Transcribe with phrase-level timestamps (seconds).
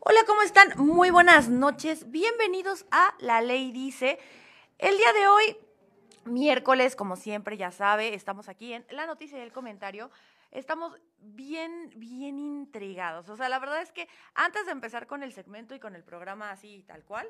[0.00, 0.72] Hola, ¿cómo están?
[0.78, 2.10] Muy buenas noches.
[2.10, 4.18] Bienvenidos a La Ley Dice.
[4.78, 5.56] El día de hoy,
[6.24, 10.10] miércoles, como siempre, ya sabe, estamos aquí en la noticia y el comentario.
[10.50, 13.28] Estamos bien, bien intrigados.
[13.28, 16.02] O sea, la verdad es que antes de empezar con el segmento y con el
[16.02, 17.28] programa así tal cual,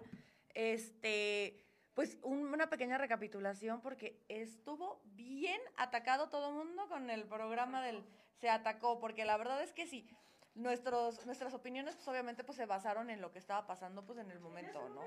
[0.55, 1.63] este,
[1.93, 8.03] pues una pequeña recapitulación porque estuvo bien atacado todo el mundo con el programa del
[8.41, 10.09] se atacó, porque la verdad es que sí,
[10.55, 14.31] nuestros, nuestras opiniones pues obviamente pues se basaron en lo que estaba pasando pues en
[14.31, 15.03] el momento, ¿no?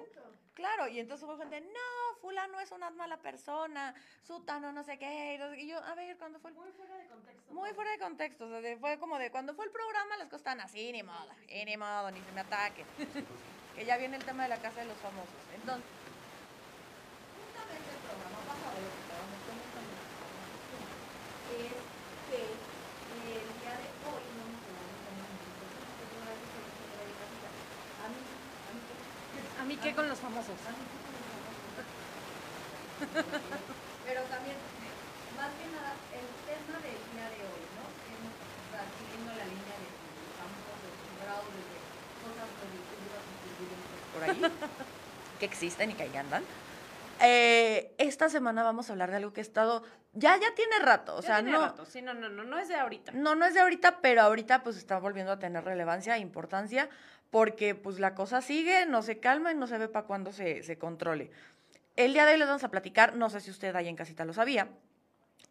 [0.53, 3.93] Claro, y entonces hubo gente, no, fulano es una mala persona,
[4.23, 6.51] sutano no sé qué, y yo, a ver, ¿cuándo fue?
[6.51, 7.53] Muy fuera de contexto.
[7.53, 10.39] Muy fuera de contexto, o sea, fue como de, cuando fue el programa las cosas
[10.39, 12.85] estaban así, ni modo, ni modo, ni se me ataque.
[13.75, 15.35] que ya viene el tema de la casa de los famosos.
[15.53, 15.83] Entonces,
[17.35, 19.99] justamente el programa pasado, lo que estábamos comentando,
[21.59, 21.75] es
[22.31, 22.39] que
[23.35, 24.65] el día de hoy no me
[28.05, 28.21] a mí,
[29.59, 30.55] a mí, ¿A mí qué con los famosos?
[34.05, 34.55] Pero también,
[35.35, 37.83] más que nada, el tema del día de hoy, ¿no?
[37.83, 39.89] O sea, siguiendo la línea de
[40.39, 41.79] famosos, de fraudes, de
[42.23, 43.23] cosas positivas
[44.13, 44.39] por ahí,
[45.39, 46.43] que existen y que ahí andan.
[47.19, 51.17] Eh, esta semana vamos a hablar de algo que ha estado ya ya tiene rato,
[51.17, 51.85] o Ya sea, tiene no rato.
[51.85, 53.11] Sí, no, no, no, no es de ahorita.
[53.13, 56.89] no no es de ahorita, pero ahorita pues está volviendo a tener relevancia e importancia
[57.31, 60.63] porque pues la cosa sigue, no se calma y no se ve para cuándo se,
[60.63, 61.31] se controle.
[61.95, 64.25] El día de hoy les vamos a platicar, no sé si usted ahí en casita
[64.25, 64.67] lo sabía,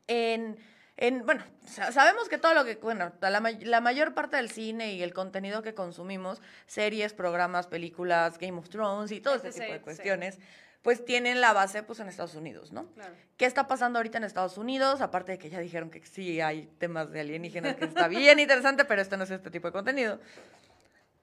[0.06, 0.56] en,
[0.96, 4.50] en bueno, sa- sabemos que todo lo que, bueno, la, may- la mayor parte del
[4.50, 9.48] cine y el contenido que consumimos, series, programas, películas, Game of Thrones y todo este
[9.52, 10.38] tipo de cuestiones,
[10.82, 12.86] pues tienen la base pues en Estados Unidos, ¿no?
[12.92, 13.14] Claro.
[13.38, 15.00] ¿Qué está pasando ahorita en Estados Unidos?
[15.00, 18.84] Aparte de que ya dijeron que sí hay temas de alienígenas que está bien interesante,
[18.84, 20.20] pero este no es este tipo de contenido.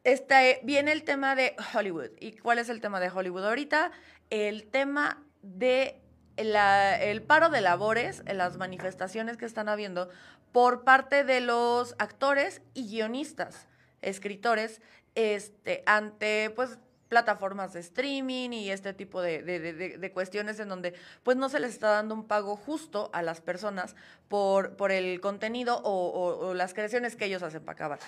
[0.04, 2.10] Este, viene el tema de Hollywood.
[2.20, 3.92] ¿Y cuál es el tema de Hollywood ahorita?
[4.30, 6.02] El tema de
[6.38, 10.10] la- el paro de labores, las manifestaciones que están habiendo
[10.52, 13.68] por parte de los actores y guionistas,
[14.02, 14.82] escritores,
[15.14, 16.80] este, ante pues
[17.22, 21.50] plataformas de streaming y este tipo de, de- de- de- cuestiones en donde pues no
[21.50, 23.98] se les está dando un pago justo a las personas
[24.30, 28.00] por, por el contenido o, o- o las creaciones que ellos hacen para acabar.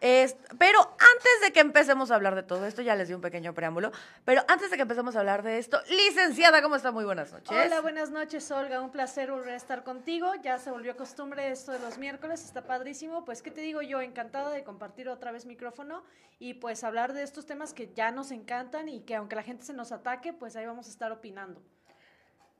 [0.00, 3.20] Es- pero antes de que empecemos a hablar de todo esto, ya les di un
[3.20, 3.90] pequeño preámbulo,
[4.24, 6.92] pero antes de que empecemos a hablar de esto, licenciada, ¿cómo está?
[6.92, 7.50] Muy buenas noches.
[7.50, 8.80] Hola, buenas noches, Olga.
[8.80, 10.32] Un placer volver a estar contigo.
[10.40, 13.24] Ya se volvió costumbre esto de los miércoles, está padrísimo.
[13.24, 14.00] Pues, ¿qué te digo yo?
[14.00, 16.04] Encantada de compartir otra vez micrófono
[16.38, 18.51] y pues hablar de estos temas que ya nos encantan
[18.86, 21.62] y que aunque la gente se nos ataque, pues ahí vamos a estar opinando.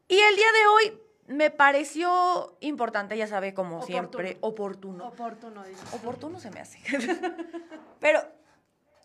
[0.08, 3.86] Y el día de hoy me pareció importante, ya sabe, como Oportuno.
[3.86, 5.08] siempre, oportuno.
[5.08, 5.94] Oportuno, dices.
[5.94, 6.78] Oportuno se me hace.
[8.00, 8.20] Pero,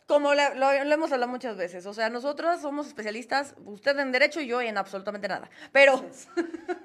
[0.08, 4.48] como lo hemos hablado muchas veces, o sea, nosotros somos especialistas, usted en derecho y
[4.48, 5.50] yo en absolutamente nada.
[5.72, 6.04] Pero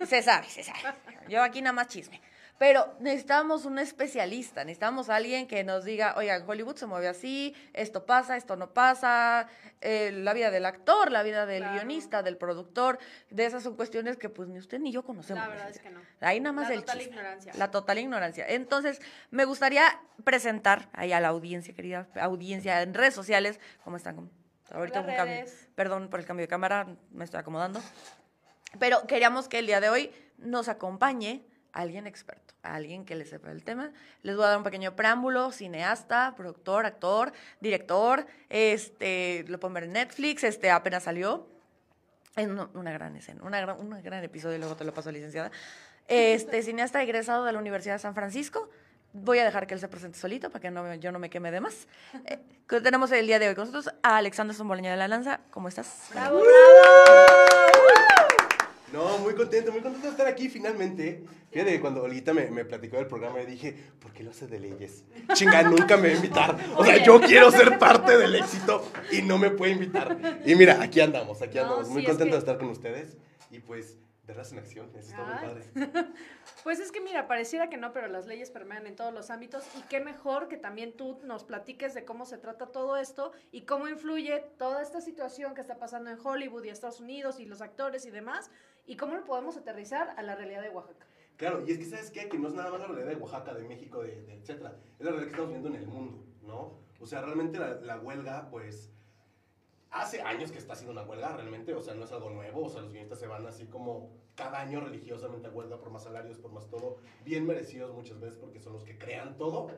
[0.06, 0.80] se sabe, se sabe.
[1.28, 2.20] Yo aquí nada más chisme.
[2.62, 7.56] Pero necesitamos un especialista, necesitamos alguien que nos diga, oiga, en Hollywood se mueve así,
[7.72, 9.48] esto pasa, esto no pasa,
[9.80, 11.74] eh, la vida del actor, la vida del Claro.
[11.74, 15.42] guionista, del productor, de esas son cuestiones que pues ni usted ni yo conocemos.
[15.42, 16.02] La verdad es que no.
[16.20, 17.52] Ahí nada más La el total ignorancia.
[17.56, 18.46] La total ignorancia.
[18.46, 19.00] Entonces,
[19.32, 19.82] me gustaría
[20.22, 24.30] presentar ahí a la audiencia, querida audiencia, en redes sociales, ¿cómo están?
[24.70, 25.44] Ahorita Hola, un cambio.
[25.74, 27.82] Perdón por el cambio de cámara, me estoy acomodando.
[28.78, 33.50] Pero queríamos que el día de hoy nos acompañe alguien experto, alguien que le sepa
[33.50, 33.92] el tema.
[34.22, 39.84] Les voy a dar un pequeño preámbulo, cineasta, productor, actor, director, este, lo pueden ver
[39.84, 41.46] en Netflix, este, apenas salió.
[42.36, 45.50] Es una, gran escena, una gran, un gran episodio, luego te lo paso, licenciada.
[46.08, 48.70] Este, cineasta egresado de la Universidad de San Francisco.
[49.14, 51.50] Voy a dejar que él se presente solito para que no, yo no me queme
[51.50, 51.86] de más.
[52.24, 55.40] Eh, que tenemos el día de hoy con nosotros a Alexander Zomboleña de la Lanza.
[55.50, 56.08] ¿Cómo estás?
[56.14, 57.91] ¡Bravo, bravo!
[58.92, 61.24] No, muy contento, muy contento de estar aquí finalmente.
[61.50, 64.60] Fíjate cuando Olita me, me platicó del programa, yo dije, ¿por qué lo hace de
[64.60, 65.04] leyes?
[65.34, 66.58] Chinga, nunca me va a invitar.
[66.76, 70.16] O sea, yo quiero ser parte del éxito y no me puede invitar.
[70.44, 71.88] Y mira, aquí andamos, aquí No, andamos.
[71.88, 73.16] Muy es contento que- de estar con ustedes.
[73.50, 75.64] Y pues, verlas en acción, eso está muy padre.
[76.62, 79.64] Pues es que mira, pareciera que no, pero las leyes permean en todos los ámbitos
[79.76, 83.62] y qué mejor que también tú nos platiques de cómo se trata todo esto y
[83.62, 87.62] cómo influye toda esta situación que está pasando en Hollywood y Estados Unidos y los
[87.62, 88.48] actores y demás
[88.86, 91.06] y cómo lo podemos aterrizar a la realidad de Oaxaca.
[91.36, 92.28] Claro, y es que ¿sabes qué?
[92.28, 94.76] Que no es nada más la realidad de Oaxaca, de México, de, de etcétera.
[94.98, 96.78] Es la realidad que estamos viendo en el mundo, ¿no?
[97.00, 98.92] O sea, realmente la, la huelga, pues,
[99.90, 102.68] hace años que está haciendo una huelga, realmente, o sea, no es algo nuevo, o
[102.68, 106.38] sea, los guionistas se van así como cada año religiosamente a huelga por más salarios,
[106.38, 109.68] por más todo, bien merecidos muchas veces porque son los que crean todo,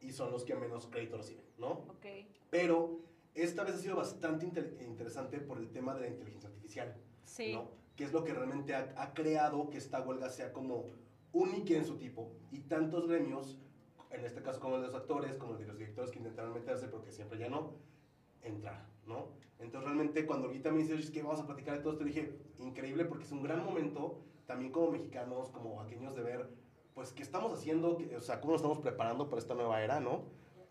[0.00, 1.70] y son los que menos crédito reciben, ¿no?
[1.88, 2.06] Ok.
[2.50, 3.00] Pero
[3.34, 6.94] esta vez ha sido bastante inter- interesante por el tema de la inteligencia artificial,
[7.24, 7.52] Sí.
[7.54, 7.70] ¿no?
[7.98, 10.86] Que es lo que realmente ha, ha creado que esta huelga sea como
[11.32, 13.58] única en su tipo y tantos gremios,
[14.10, 16.54] en este caso como el de los actores, como el de los directores que intentaron
[16.54, 17.74] meterse, porque siempre ya no,
[18.42, 19.26] entrar, ¿no?
[19.58, 23.04] Entonces realmente cuando ahorita me dices que vamos a platicar de todo esto, dije, increíble
[23.04, 26.48] porque es un gran momento, también como mexicanos, como vaqueños, de ver,
[26.94, 30.24] pues, qué estamos haciendo, o sea, cómo nos estamos preparando para esta nueva era, ¿no?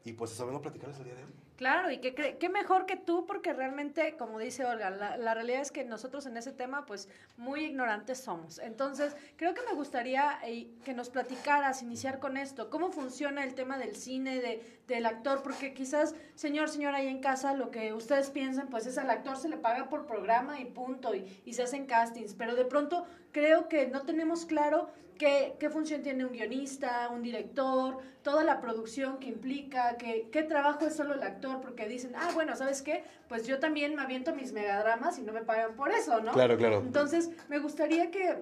[0.04, 1.30] Y pues eso vengo a platicarles el día de hoy.
[1.58, 5.62] Claro, y que qué mejor que tú, porque realmente, como dice Olga, la, la realidad
[5.62, 8.60] es que nosotros en ese tema, pues, muy ignorantes somos.
[8.60, 13.56] Entonces, creo que me gustaría eh, que nos platicaras, iniciar con esto, cómo funciona el
[13.56, 17.92] tema del cine, de, del actor, porque quizás, señor, señora, ahí en casa, lo que
[17.92, 21.54] ustedes piensan, pues, es al actor se le paga por programa y punto, y, y
[21.54, 26.26] se hacen castings, pero de pronto creo que no tenemos claro qué, qué función tiene
[26.26, 31.24] un guionista, un director, toda la producción que implica, que, qué trabajo es solo el
[31.24, 33.04] actor, porque dicen, ah, bueno, ¿sabes qué?
[33.28, 36.32] Pues yo también me aviento mis megadramas y no me pagan por eso, ¿no?
[36.34, 36.80] Claro, claro.
[36.80, 38.38] Entonces, me gustaría que...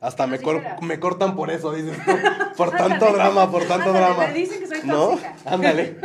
[0.00, 0.62] Hasta me, cor-
[1.00, 2.12] cortan por eso, dices tú.
[2.56, 2.88] Por Ándale.
[3.00, 4.26] tanto drama, por tanto Ándale, drama.
[4.28, 5.08] me dicen que soy ¿No?
[5.10, 5.34] tóxica.
[5.44, 5.96] Ándale.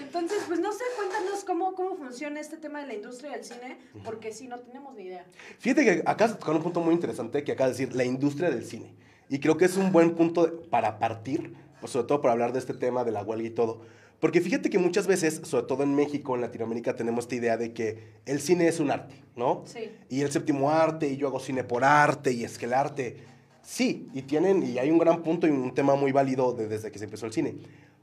[0.00, 3.78] Entonces, pues no sé, cuéntanos cómo, cómo funciona este tema de la industria del cine,
[4.04, 5.24] porque sí, no tenemos ni idea.
[5.58, 8.50] Fíjate que acá se tocar un punto muy interesante que acaba de decir, la industria
[8.50, 8.94] del cine.
[9.34, 12.60] Y creo que es un buen punto para partir, pues, sobre todo para hablar de
[12.60, 13.80] este tema de la huelga y todo.
[14.20, 17.72] Porque fíjate que muchas veces, sobre todo en México, en Latinoamérica, tenemos esta idea de
[17.72, 19.64] que el cine es un arte, ¿no?
[19.66, 19.90] Sí.
[20.08, 23.16] Y el séptimo arte, y yo hago cine por arte, y es que el arte,
[23.60, 26.92] sí, y tienen, y hay un gran punto y un tema muy válido de- desde
[26.92, 27.56] que se empezó el cine.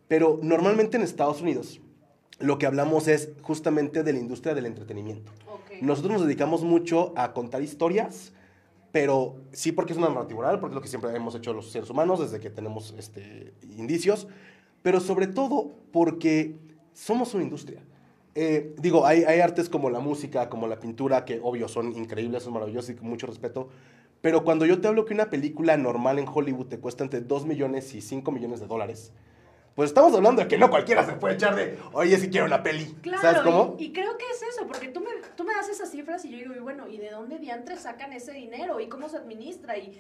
[0.10, 1.80] Pero normalmente en Estados Unidos,
[2.40, 5.32] lo que hablamos es justamente de la industria del entretenimiento.
[5.50, 5.82] Ok.
[5.82, 8.34] Nosotros nos dedicamos mucho a contar historias,
[8.92, 11.72] pero sí porque es una narrativa oral, porque es lo que siempre hemos hecho los
[11.72, 14.28] seres humanos desde que tenemos este, indicios,
[14.82, 16.58] pero sobre todo porque
[16.94, 17.82] somos una industria.
[18.34, 22.44] Eh, digo, hay, hay artes como la música, como la pintura, que obvio son increíbles,
[22.44, 23.70] son maravillosos y con mucho respeto,
[24.22, 27.46] pero cuando yo te hablo que una película normal en Hollywood te cuesta entre 2
[27.46, 29.12] millones y 5 millones de dólares,
[29.76, 32.62] pues estamos hablando de que no cualquiera se puede echar de, oye, si quiero una
[32.62, 32.94] peli.
[33.02, 33.76] Claro, ¿Sabes cómo?
[33.80, 36.32] Y, y creo que es eso, porque tú me, tú me das esas cifras y
[36.32, 38.80] yo digo, y bueno, ¿y de dónde diantres sacan ese dinero?
[38.80, 39.78] ¿Y cómo se administra?
[39.78, 39.98] Y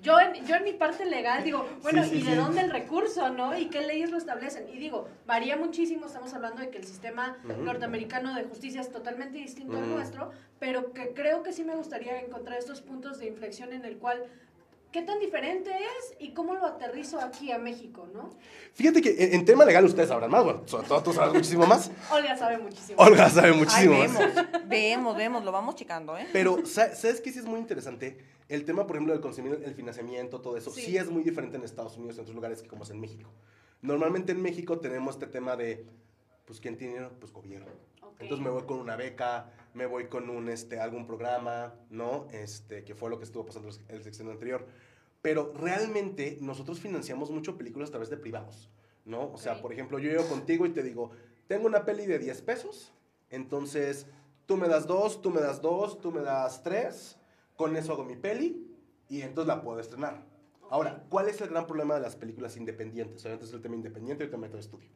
[0.00, 3.30] yo en, yo en mi parte legal digo, bueno, sí, ¿y de dónde el recurso,
[3.30, 3.56] no?
[3.56, 4.68] ¿Y qué leyes lo establecen?
[4.68, 9.38] Y digo, varía muchísimo, estamos hablando de que el sistema norteamericano de justicia es totalmente
[9.38, 13.72] distinto al nuestro, pero que creo que sí me gustaría encontrar estos puntos de inflexión
[13.72, 14.24] en el cual...
[14.92, 18.28] ¿Qué tan diferente es y cómo lo aterrizo aquí a México, no?
[18.74, 21.66] Fíjate que en, en tema legal ustedes sabrán más, bueno, sobre todo tú sabes muchísimo
[21.66, 21.90] más.
[22.12, 23.00] Olga sabe muchísimo.
[23.02, 24.12] Olga sabe Ay, muchísimo más.
[24.12, 26.26] vemos, vemos, vemos, lo vamos checando, ¿eh?
[26.32, 28.18] Pero, sa- ¿sabes qué sí es muy interesante?
[28.48, 30.82] El tema, por ejemplo, del consumir el financiamiento, todo eso, Sí.
[30.82, 30.96] sí.
[30.98, 33.30] es muy diferente en Estados Unidos y en otros lugares que como es en México.
[33.80, 35.86] Normalmente en México tenemos este tema de,
[36.44, 37.12] pues, ¿quién tiene dinero?
[37.18, 37.66] Pues gobierno.
[38.20, 42.26] Entonces me voy con una beca, me voy con un, este, algún programa, ¿no?
[42.32, 44.66] Este, que fue lo que estuvo pasando el sexenio anterior.
[45.20, 48.70] Pero realmente nosotros financiamos mucho películas a través de privados,
[49.04, 49.32] ¿no?
[49.32, 51.10] O sea, por ejemplo, yo llego contigo y te digo,
[51.46, 52.92] tengo una peli de 10 pesos,
[53.30, 54.06] entonces
[54.46, 57.18] tú me das dos, tú me das dos, tú me das tres,
[57.56, 58.66] con eso hago mi peli
[59.08, 60.24] y entonces la puedo estrenar.
[60.70, 63.22] Ahora, ¿cuál es el gran problema de las películas independientes?
[63.22, 64.88] Obviamente es el tema independiente y el tema de estudio.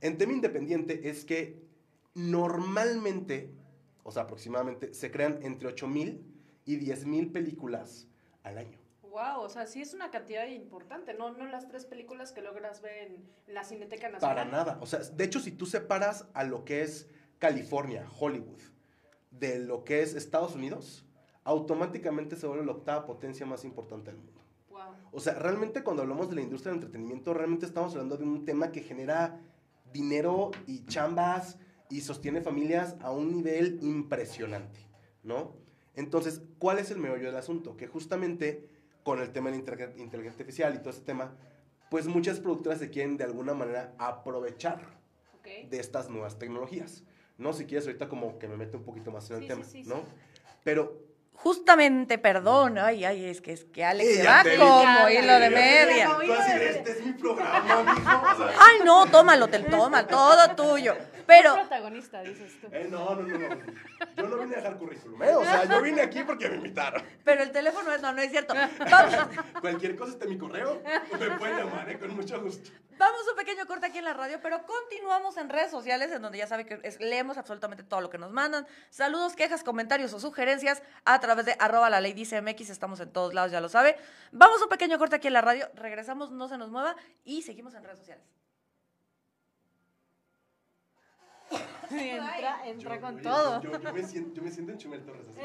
[0.00, 1.62] En tema independiente es que
[2.14, 3.50] normalmente,
[4.06, 6.24] o sea, aproximadamente, se crean entre 8 mil
[6.64, 8.06] y 10 mil películas
[8.44, 8.78] al año.
[9.02, 12.82] Wow, o sea, sí es una cantidad importante, no, no las tres películas que logras
[12.82, 14.36] ver en la Cineteca Nacional.
[14.36, 14.78] Para nada.
[14.80, 17.08] O sea, de hecho, si tú separas a lo que es
[17.40, 18.60] California, Hollywood,
[19.32, 21.04] de lo que es Estados Unidos,
[21.42, 24.40] automáticamente se vuelve la octava potencia más importante del mundo.
[24.70, 24.82] Wow.
[25.10, 28.44] O sea, realmente cuando hablamos de la industria del entretenimiento, realmente estamos hablando de un
[28.44, 29.40] tema que genera
[29.92, 34.80] dinero y chambas y sostiene familias a un nivel impresionante,
[35.22, 35.54] ¿no?
[35.94, 37.76] Entonces, ¿cuál es el meollo del asunto?
[37.76, 38.68] Que justamente
[39.02, 41.36] con el tema de la inteligencia artificial y todo ese tema,
[41.90, 44.80] pues muchas productoras se quieren de alguna manera aprovechar
[45.38, 45.68] Ok.
[45.70, 47.04] de estas nuevas tecnologías,
[47.38, 47.52] ¿no?
[47.52, 49.84] Si quieres ahorita como que me mete un poquito más en el Sí, tema, sí,
[49.84, 49.96] sí, ¿no?
[49.96, 50.02] sí.
[50.64, 51.06] Pero
[51.38, 55.50] Justamente, perdón, ay, ay, es que es que Alex se va te como hilo de
[55.50, 56.08] media.
[56.58, 57.98] este es mi programa, mijo.
[57.98, 60.94] O sea, Ay, no, tómalo, te toma, todo tuyo.
[61.26, 62.68] Pero protagonista, dices tú.
[62.72, 63.56] Eh, no, no, no, no.
[64.16, 65.34] Yo no vine a dejar currículum, ¿eh?
[65.34, 67.02] O sea, yo vine aquí porque me invitaron.
[67.24, 68.54] pero el teléfono es no, no es cierto.
[68.90, 69.14] Vamos,
[69.60, 70.82] Cualquier cosa está en mi correo.
[71.18, 71.98] Me pueden llamar, ¿eh?
[71.98, 72.70] Con mucho gusto.
[72.98, 76.22] Vamos a un pequeño corte aquí en la radio, pero continuamos en redes sociales, en
[76.22, 78.66] donde ya saben que es- leemos absolutamente todo lo que nos mandan.
[78.88, 82.70] Saludos, quejas, comentarios o sugerencias a través de arroba la ley dice MX.
[82.70, 83.96] Estamos en todos lados, ya lo sabe.
[84.32, 87.42] Vamos a un pequeño corte aquí en la radio, regresamos, no se nos mueva y
[87.42, 88.24] seguimos en redes sociales.
[91.90, 93.62] entra, entra Yo- con oye, todo.
[93.62, 95.44] Yo, yo me siento, yo me siento en Chumel Torres así.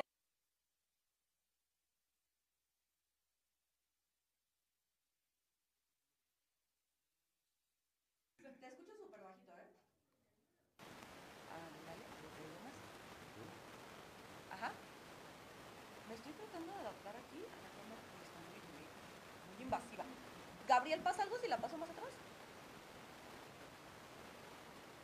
[8.42, 9.70] Te escucho súper bajito, ¿eh?
[11.56, 12.76] Ándale, ¿lo te digo más?
[14.58, 14.70] Ajá.
[16.08, 20.04] Me estoy tratando de adaptar aquí a la cámara que está muy, muy, muy invasiva.
[20.68, 22.12] Gabriel, ¿pasa algo si la paso más atrás?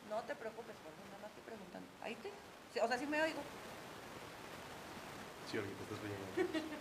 [0.09, 1.87] No te preocupes, por favor, nada más estoy preguntando.
[2.03, 2.29] ¿Ahí te?
[2.29, 3.39] Sí, o sea, sí me oigo.
[5.51, 6.67] Sí, ahorita estás viendo.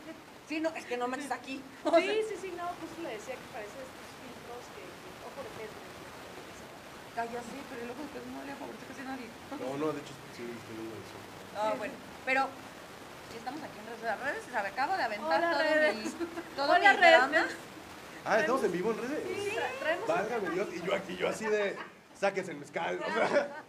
[0.47, 1.59] Sí, no, es que no me estás aquí.
[1.99, 5.51] Sí, sí, sí, no, justo le decía que parece estos filtros que, que ojo de
[5.59, 5.71] pez.
[5.75, 5.83] ¿no?
[7.19, 9.27] Calla, sí, pero luego después no le favorece casi a nadie.
[9.59, 11.19] No, no, de hecho sí estoy viendo eso.
[11.59, 12.47] Ah, bueno, pero
[13.33, 15.97] si estamos aquí en redes, las redes, se me acabo de aventar Hola, todo redes.
[15.97, 17.19] mi, todo Hola, mi redes.
[17.19, 17.43] drama.
[18.27, 19.23] Ah, estamos en vivo en redes.
[19.35, 21.77] Sí, traemos Válgame Dios, y yo aquí, yo así de,
[22.15, 23.01] sáquese el mezcal.
[23.03, 23.66] O sea, Sí,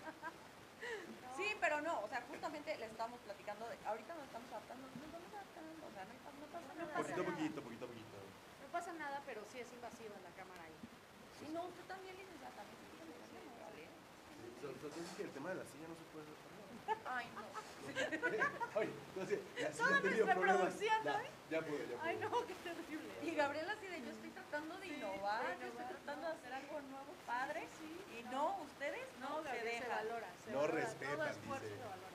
[2.68, 5.92] o sea, justamente le estamos platicando de, ahorita nos estamos adaptando, nos estamos adaptando, o
[5.96, 6.92] sea, no, no pasa nada.
[7.00, 8.18] poquito a poquito, poquito a poquito.
[8.60, 10.76] No pasa nada, pero sí es invasiva la cámara ahí.
[11.40, 12.76] Sí, no, usted también, licenciada, también,
[14.68, 16.52] Entonces que el tema de la silla no se puede hacer.
[17.08, 17.48] Ay, no.
[18.80, 21.24] Ay, entonces, la silla Toda ha tenido nuestra producción, Ya, ¿no?
[21.24, 22.04] ya pude, ya pude.
[22.04, 23.12] Ay, no, qué terrible.
[23.24, 26.82] Y Gabriela así de, yo estoy tratando de innovar, yo estoy tratando de hacer algo
[26.92, 27.68] nuevo, padre,
[28.12, 30.08] y no, ustedes no, se dejan.
[30.52, 32.07] No respetan, Todo esfuerzo dice.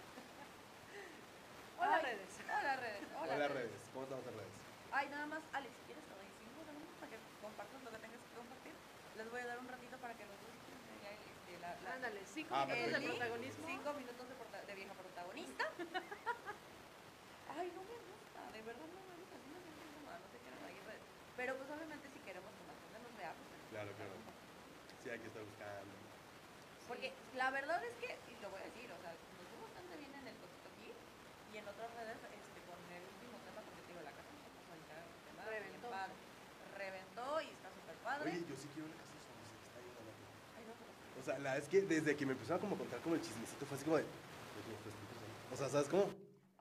[1.82, 2.38] Hola, Ay, redes.
[2.46, 3.02] Hola, redes.
[3.18, 4.52] Hola, Hola redes, ¿cómo estamos en redes?
[4.92, 7.98] Ay, nada más, Alex, si quieres te doy cinco segundos para que compartas lo que
[7.98, 8.74] tengas que compartir.
[9.16, 10.54] Les voy a dar un ratito para que los dos
[11.02, 13.66] ya, este, la, la- Ándale, cinco Ah, minutos de protagonismo.
[13.66, 15.64] Cinco minutos de, prota- de vieja protagonista.
[17.58, 19.36] Ay, no me gusta, de verdad no me gusta.
[19.42, 21.02] Sí me siento incómoda, no sé qué ahí en redes.
[21.36, 24.14] Pero pues obviamente si queremos que más gente nos vea, pues Claro, claro.
[25.02, 25.98] Sí, hay que estar buscando.
[26.86, 29.96] Porque la verdad es que, y lo voy a decir, o sea, nos fue bastante
[29.96, 30.92] bien en el cosito aquí
[31.52, 34.50] y en otras redes, este, con el último tema, porque te digo, la casa nos
[34.52, 35.90] pasó ahorita un tema bien Reventó.
[35.90, 36.14] padre.
[36.76, 38.30] Reventó y está súper padre.
[38.30, 38.60] Oye, yo sí
[41.20, 43.64] O sea, la es que desde que me empezaron como a contar como el chismecito
[43.66, 44.02] fue así como de.
[44.02, 45.54] "Oye, esto está interesante".
[45.54, 46.10] O sea, ¿sabes cómo?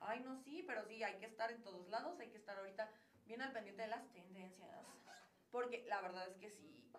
[0.02, 2.88] Ay, no, sí, pero sí, hay que estar en todos lados, hay que estar ahorita
[3.26, 4.70] bien al pendiente de las tendencias.
[5.50, 6.92] Porque la verdad es que sí,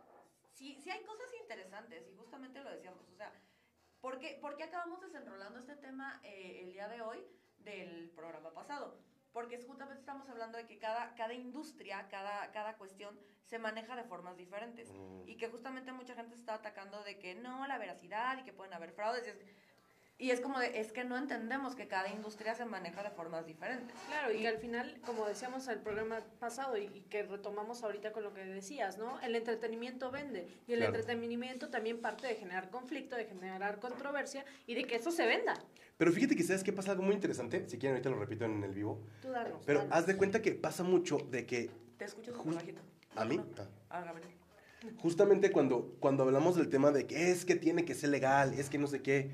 [0.54, 3.32] sí, sí hay cosas interesantes y justamente lo decíamos, o sea,
[4.00, 7.24] ¿por qué, por qué acabamos desenrolando este tema eh, el día de hoy
[7.58, 8.98] del programa pasado?
[9.32, 13.96] Porque es justamente estamos hablando de que cada, cada industria, cada, cada cuestión se maneja
[13.96, 14.88] de formas diferentes.
[14.90, 15.28] Mm.
[15.28, 18.74] Y que justamente mucha gente está atacando de que no, la veracidad y que pueden
[18.74, 19.26] haber fraudes.
[19.26, 19.36] Y es,
[20.18, 23.44] y es como de, es que no entendemos que cada industria se maneja de formas
[23.44, 23.96] diferentes.
[24.06, 27.82] Claro, y que al final, como decíamos en el programa pasado y, y que retomamos
[27.82, 29.18] ahorita con lo que decías, ¿no?
[29.20, 30.94] El entretenimiento vende y el Claro.
[30.94, 35.54] entretenimiento también parte de generar conflicto, de generar controversia y de que eso se venda.
[36.02, 37.62] Pero fíjate que sabes que pasa algo muy interesante.
[37.68, 38.98] Si quieren, ahorita lo repito en el vivo.
[39.20, 39.62] Tú danos.
[39.64, 39.94] Pero danos.
[39.96, 42.82] haz de cuenta que pasa mucho de que Te escucho bajito.
[43.14, 43.40] ¿A mí?
[43.56, 43.68] Ah.
[43.88, 44.32] Ah, Gabriel.
[44.96, 48.68] justamente cuando, cuando hablamos del tema de que es que tiene que ser legal, es
[48.68, 49.30] que no sé qué,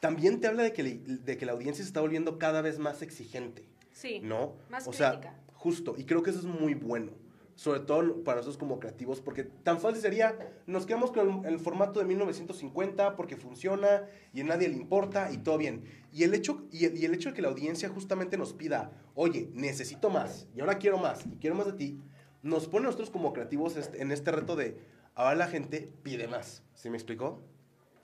[0.00, 3.00] también te habla de que, de que la audiencia se está volviendo cada vez más
[3.02, 3.64] exigente.
[3.92, 4.18] Sí.
[4.18, 4.56] ¿no?
[4.70, 5.20] Más o sea,
[5.52, 7.12] justo, y creo que eso es muy bueno,
[7.58, 11.98] sobre todo para nosotros como creativos, porque tan fácil sería, nos quedamos con el, formato
[11.98, 15.82] de 1950 porque funciona y a nadie le importa y todo bien.
[16.12, 18.92] Y el, hecho, y, el, y el hecho de que la audiencia justamente nos pida,
[19.16, 22.00] oye, necesito más, y ahora quiero más, y quiero más de ti,
[22.42, 24.78] nos pone a nosotros como creativos en este reto de,
[25.16, 27.42] ahora la gente pide más, ¿sí me explicó?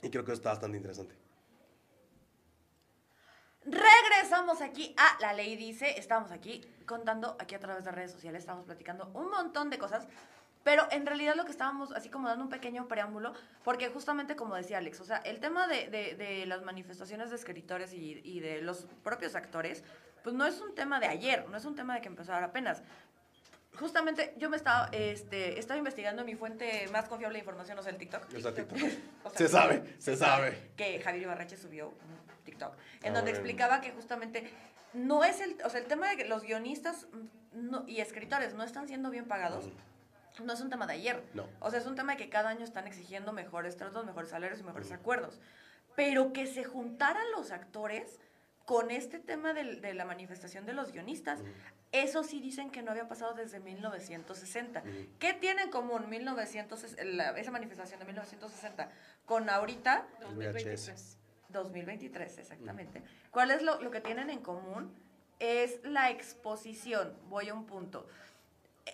[0.03, 1.24] Y creo que eso está bastante interesante.
[3.67, 5.99] Regresamos aquí a La Ley Dice.
[5.99, 10.07] Estamos aquí contando, aquí a través de redes sociales, estamos platicando un montón de cosas.
[10.65, 14.55] Pero en realidad lo que estábamos así como dando un pequeño preámbulo, porque justamente como
[14.55, 18.41] decía Alex, o sea, el tema de, de- de las manifestaciones de escritores y, y
[18.41, 19.85] de los propios actores,
[20.23, 22.47] pues no es un tema de ayer, no es un tema de que empezó ahora
[22.47, 22.83] apenas.
[23.79, 27.93] Justamente yo me estaba, este, estaba investigando mi fuente más confiable de información, o sea,
[27.93, 28.23] el TikTok.
[28.35, 28.79] O sea, TikTok.
[29.25, 30.71] O sea, Se sabe, se sabe.
[30.77, 31.93] que Javier Ibarreche subió
[32.45, 33.37] TikTok, en Ah, donde bueno.
[33.37, 34.49] explicaba que justamente
[34.93, 38.55] no es el, o sea, el tema de que los guionistas mm, no- y escritores
[38.55, 39.69] no están siendo bien pagados,
[40.43, 41.23] no es un tema de ayer.
[41.35, 41.49] No.
[41.61, 44.61] O sea, es un tema de que cada año están exigiendo mejores tratos, mejores salarios
[44.61, 45.41] y mejores acuerdos.
[45.97, 48.19] Pero que se juntaran los actores
[48.65, 51.41] con este tema del- de la manifestación de los guionistas,
[51.93, 54.81] eso sí dicen que no había pasado desde 1960.
[54.81, 54.91] Ujú.
[55.21, 58.89] ¿Qué tiene en común 1960, la- esa manifestación de 1960
[59.27, 61.19] con ahorita 2023.
[61.59, 63.03] 2023, exactamente.
[63.31, 64.95] ¿Cuál es lo, lo que tienen en común?
[65.39, 67.17] Es la exposición.
[67.29, 68.07] Voy a un punto.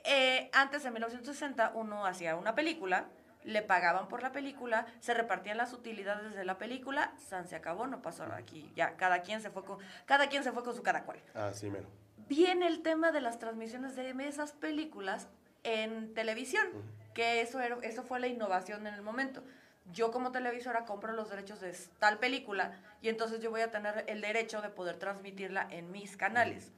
[0.05, 3.07] Eh, antes de 1960 uno hacía una película,
[3.45, 7.87] le pagaban por la película, se repartían las utilidades de la película, San se acabó,
[7.87, 10.75] no pasó nada aquí, ya cada quien se fue con, cada quien se fue con
[10.75, 11.19] su cada cual.
[11.35, 11.89] Ah, sí, mero.
[12.29, 15.29] Viene el tema de las transmisiones de esas películas
[15.65, 16.67] en televisión,
[17.15, 19.43] que eso, era, eso fue la innovación en el momento.
[19.93, 24.05] Yo como televisora compro los derechos de tal película y entonces yo voy a tener
[24.09, 26.71] el derecho de poder transmitirla en mis canales.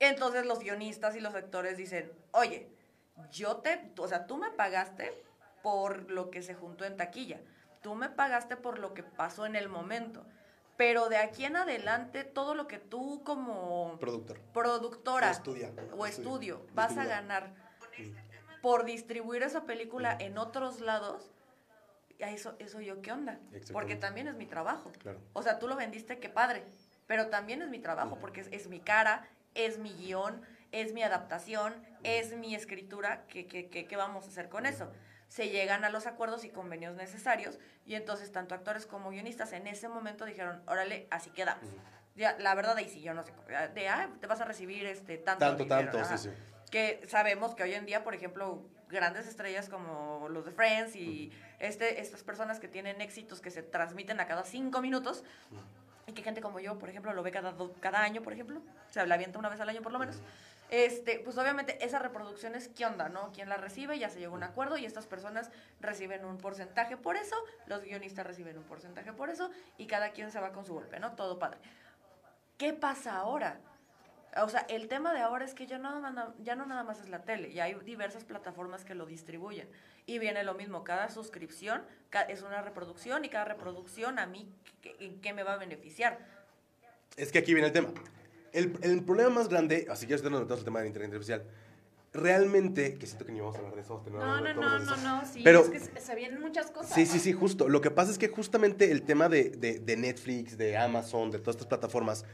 [0.00, 2.68] Entonces los guionistas y los actores dicen, oye,
[3.30, 5.12] yo te, o sea, tú me pagaste
[5.62, 7.40] por lo que se juntó en taquilla,
[7.82, 10.26] tú me pagaste por lo que pasó en el momento,
[10.76, 14.38] pero de aquí en adelante todo lo que tú como Productor.
[14.52, 15.68] productora O estudia.
[15.96, 16.08] o Estudia.
[16.08, 17.54] estudio vas a ganar
[18.60, 21.30] por distribuir esa película en otros lados,
[22.22, 23.38] a eso, eso yo qué onda,
[23.72, 24.92] porque también es mi trabajo.
[24.98, 25.20] Claro.
[25.32, 26.64] O sea, tú lo vendiste, qué padre,
[27.06, 30.42] pero también es mi trabajo, porque es, es mi cara, es mi guion,
[30.72, 34.90] es mi adaptación, es mi escritura, ¿qué, qué, qué, qué vamos a hacer con eso?
[35.28, 39.66] Se llegan a los acuerdos y convenios necesarios y entonces tanto actores como guionistas en
[39.66, 41.68] ese momento dijeron, órale, así quedamos.
[42.14, 43.32] Ya, la verdad ahí sí, yo no sé,
[43.74, 45.44] de, ah, te vas a recibir este tanto.
[45.44, 46.30] Tanto, dinero", tanto, sí, sí.
[46.70, 51.30] Que sabemos que hoy en día, por ejemplo, grandes estrellas como los de Friends y
[51.58, 55.24] este, estas personas que tienen éxitos que se transmiten a cada cinco minutos,
[56.06, 58.60] y que gente como yo, por ejemplo, lo ve cada, do- cada año, por ejemplo,
[58.90, 60.16] se la avienta una vez al año por lo menos,
[60.70, 63.32] este, pues obviamente esa reproducción es qué onda, ¿no?
[63.32, 63.98] ¿Quién la recibe?
[63.98, 67.36] Ya se llegó a un acuerdo y estas personas reciben un porcentaje por eso,
[67.66, 71.00] los guionistas reciben un porcentaje por eso y cada quien se va con su golpe,
[71.00, 71.12] ¿no?
[71.12, 71.58] Todo padre.
[72.58, 73.58] ¿Qué pasa ahora?
[74.42, 77.00] O sea, el tema de ahora es que ya no, nada- ya no nada más
[77.00, 79.68] es la tele, ya hay diversas plataformas que lo distribuyen.
[80.06, 81.82] Y viene lo mismo, cada suscripción
[82.28, 84.48] es una reproducción y cada reproducción a mí,
[84.82, 86.18] ¿qué- ¿en qué me va a beneficiar?
[87.16, 87.88] Es que aquí viene el tema.
[88.52, 91.64] El, el problema más grande, así que ya metemos el tema de inteligencia artificial.
[92.12, 94.00] Realmente, que siento que ni vamos a hablar de eso.
[94.08, 94.96] No, no, no, no, eso.
[94.98, 96.94] no, sí, Pero- es que se, se vienen muchas cosas.
[96.94, 97.68] Sí, sí, sí, justo.
[97.68, 101.38] Lo que pasa es que justamente el tema de, de- de Netflix, de Amazon, de
[101.40, 102.24] todas estas plataformas,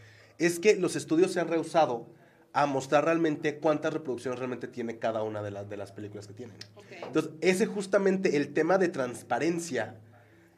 [0.40, 2.07] es que los estudios se han rehusado
[2.53, 6.35] a mostrar realmente cuántas reproducciones realmente tiene cada una de, las de las películas que
[6.35, 6.57] tienen.
[6.74, 6.85] Ok.
[7.07, 9.94] Entonces, ese justamente el tema de transparencia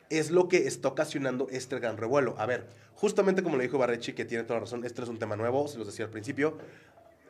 [0.09, 2.35] es lo que está ocasionando este gran revuelo.
[2.39, 5.19] A ver, justamente como le dijo Barrechi, que tiene toda la razón, este es un
[5.19, 6.57] tema nuevo, se los decía al principio.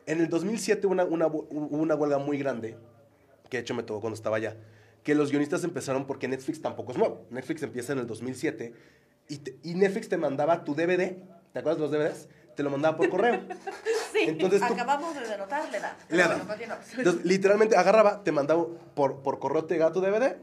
[0.05, 2.77] En el 2007 hubo una, una, una huelga muy grande,
[3.49, 4.55] que de hecho me tocó cuando estaba allá,
[5.01, 7.25] que los guionistas empezaron porque Netflix tampoco es nuevo.
[7.29, 8.73] Netflix empieza en el 2007
[9.29, 11.17] y, te- y Netflix te mandaba tu DVD,
[11.53, 12.27] ¿te acuerdas de los DVDs?
[12.55, 13.41] Te lo mandaba por correo.
[14.13, 15.93] Sí, Entonces tú- acabamos de denotar la edad.
[16.09, 16.45] La edad.
[16.45, 16.75] Bueno.
[16.97, 20.37] Entonces, literalmente agarraba, te mandaba por, por correo, te llegaba tu DVD,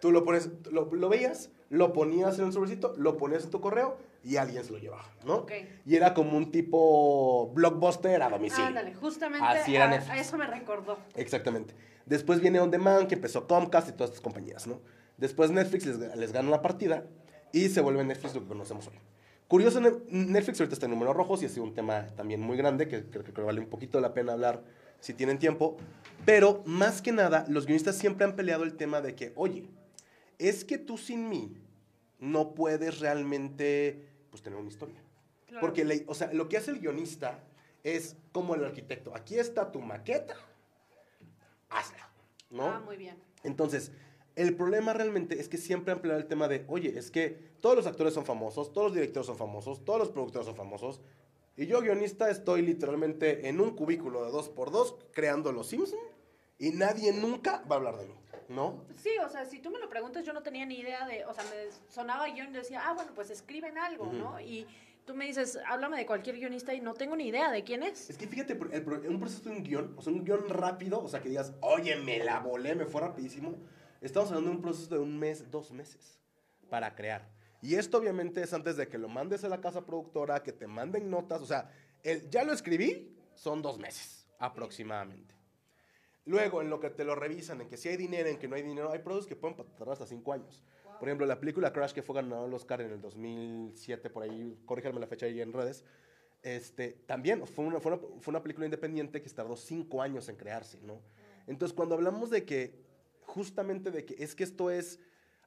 [0.00, 3.60] tú lo pones, lo, lo veías, lo ponías en un sobrecito, lo ponías en tu
[3.60, 5.36] correo y alguien se lo llevaba, ¿no?
[5.36, 5.52] Ok.
[5.84, 8.66] Y era como un tipo blockbuster a domicilio.
[8.66, 10.98] Ándale, justamente Así era a, eso me recordó.
[11.14, 11.74] Exactamente.
[12.06, 14.80] Después viene On Demand, que empezó Comcast y todas estas compañías, ¿no?
[15.16, 17.04] Después Netflix les, les gana la partida
[17.52, 18.98] y se vuelve Netflix lo que conocemos hoy.
[19.48, 22.56] Curioso, Ne- Netflix ahorita está en números rojos y ha sido un tema también muy
[22.56, 24.62] grande que creo que vale un poquito la pena hablar
[25.00, 25.76] si tienen tiempo.
[26.24, 29.68] Pero más que nada, los guionistas siempre han peleado el tema de que, oye,
[30.38, 31.56] es que tú sin mí
[32.18, 35.00] no puedes realmente pues, tener una historia.
[35.46, 35.60] Claro.
[35.60, 37.38] Porque, le- o sea, lo que hace el guionista
[37.84, 39.14] es como el arquitecto.
[39.14, 40.34] Aquí está tu maqueta,
[41.70, 42.08] hazla,
[42.50, 42.66] ¿no?
[42.68, 43.16] Ah, muy bien.
[43.44, 43.92] Entonces,
[44.36, 47.74] el problema realmente es que siempre han peleado el tema de, oye, es que todos
[47.74, 51.00] los actores son famosos, todos los directores son famosos, todos los productores son famosos,
[51.56, 56.00] y yo guionista estoy literalmente en un cubículo de dos por dos creando Los Simpsons
[56.58, 58.14] y nadie nunca va a hablar de mí,
[58.50, 58.84] ¿no?
[58.96, 61.32] Sí, o sea, si tú me lo preguntas, yo no tenía ni idea de, o
[61.34, 64.16] sea, me sonaba guion y decía, ah, bueno, pues escriben algo, Ujú.
[64.16, 64.40] ¿no?
[64.40, 64.66] Y
[65.06, 68.10] tú me dices, háblame de cualquier guionista y no tengo ni idea de quién es.
[68.10, 71.02] Es que fíjate, el pro- un proceso de un guion, o sea, un guion rápido,
[71.02, 73.54] o sea, que digas, oye, me la volé, me fue rapidísimo.
[74.00, 76.18] Estamos hablando de un proceso de un mes, dos meses
[76.68, 77.28] para crear.
[77.62, 80.66] Y esto obviamente es antes de que lo mandes a la casa productora, que te
[80.66, 81.70] manden notas, o sea,
[82.02, 85.34] el, ya lo escribí, son dos meses aproximadamente.
[86.26, 88.56] Luego, en lo que te lo revisan, en que si hay dinero, en que no
[88.56, 90.62] hay dinero, hay productos que pueden tardar hasta cinco años.
[90.98, 94.58] Por ejemplo, la película Crash, que fue ganador del Oscar en el 2007, por ahí,
[94.64, 95.84] corríjanme la fecha ahí en redes,
[96.42, 100.36] este, también fue una, fue, una, fue una película independiente que tardó cinco años en
[100.36, 101.00] crearse, ¿no?
[101.46, 102.85] Entonces, cuando hablamos de que,
[103.40, 104.98] justamente de que es que esto es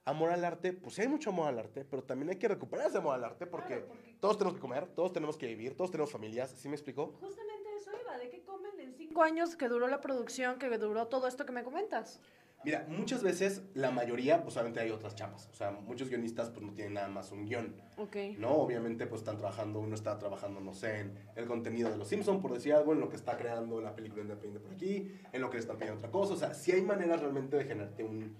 [0.04, 2.86] amor al arte, pues sí hay mucho amor al arte, pero también hay que recuperar
[2.86, 5.76] ese amor al arte porque, Claro, porque- todos tenemos que comer, todos tenemos que vivir,
[5.76, 7.12] todos tenemos familias, ¿sí me explicó?
[7.20, 11.08] Justamente eso iba, ¿de qué comen en cinco años que duró la producción, que duró
[11.08, 12.20] todo esto que me comentas?
[12.62, 15.48] Mira, muchas veces, la mayoría, pues obviamente hay otras chapas.
[15.50, 17.74] O sea, muchos guionistas pues no tienen nada más un guion.
[17.96, 18.16] Ok.
[18.38, 18.50] ¿no?
[18.50, 22.42] Obviamente, pues están trabajando, uno está trabajando, no sé, en el contenido de Los Simpsons,
[22.42, 25.48] por decir algo, en lo que está creando la película independiente por aquí, en lo
[25.48, 26.34] que le están pidiendo otra cosa.
[26.34, 28.36] O sea, sí hay maneras realmente de generarte un,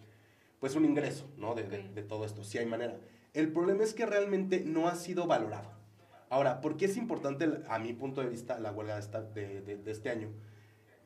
[0.59, 1.54] pues un ingreso, ¿no?
[1.54, 2.98] De, de- todo esto, sí hay manera.
[3.33, 5.70] El problema es que realmente no ha sido valorado.
[6.28, 10.11] Ahora, ¿por qué es importante, a mi punto de vista, la huelga de- de este
[10.11, 10.28] año?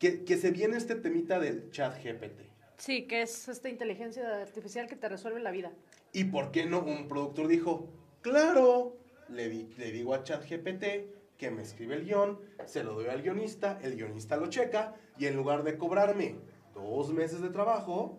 [0.01, 2.53] Que, que se viene este temita del chat GPT.
[2.77, 5.73] Sí, que es esta inteligencia artificial que te resuelve la vida.
[6.13, 7.89] ¿Y por qué no un productor dijo,
[8.21, 8.97] claro,
[9.29, 10.85] le, di- le digo a ChatGPT
[11.37, 15.27] que me escribe el guion, se lo doy al guionista, el guionista lo checa y
[15.27, 16.37] en lugar de cobrarme
[16.75, 18.19] dos meses de trabajo,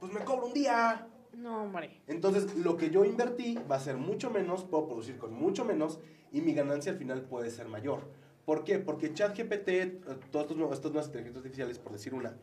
[0.00, 1.06] pues me cobro un día.
[1.34, 2.02] No, hombre.
[2.06, 5.98] Entonces, lo que yo invertí va a ser mucho menos, puedo producir con mucho menos
[6.30, 8.02] y mi ganancia al final puede ser mayor.
[8.44, 8.78] ¿Por qué?
[8.78, 10.00] Porque ChatGPT, eh,
[10.30, 12.36] todos estos nuevos, estas nuevas inteligencias artificiales, por decir una,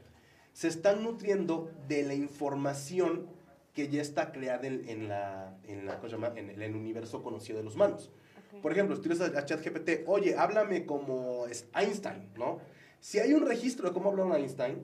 [0.54, 3.28] se están nutriendo de la información
[3.74, 6.34] que ya está creada en, en la, en, la, ¿cómo se llama?
[6.36, 8.12] en el, universo conocido de los humanos.
[8.54, 8.62] Ok.
[8.62, 12.60] Por ejemplo, si tú a, a ChatGPT, oye, háblame como Einstein, ¿no?
[13.00, 14.84] Si hay un registro de cómo hablaron Einstein,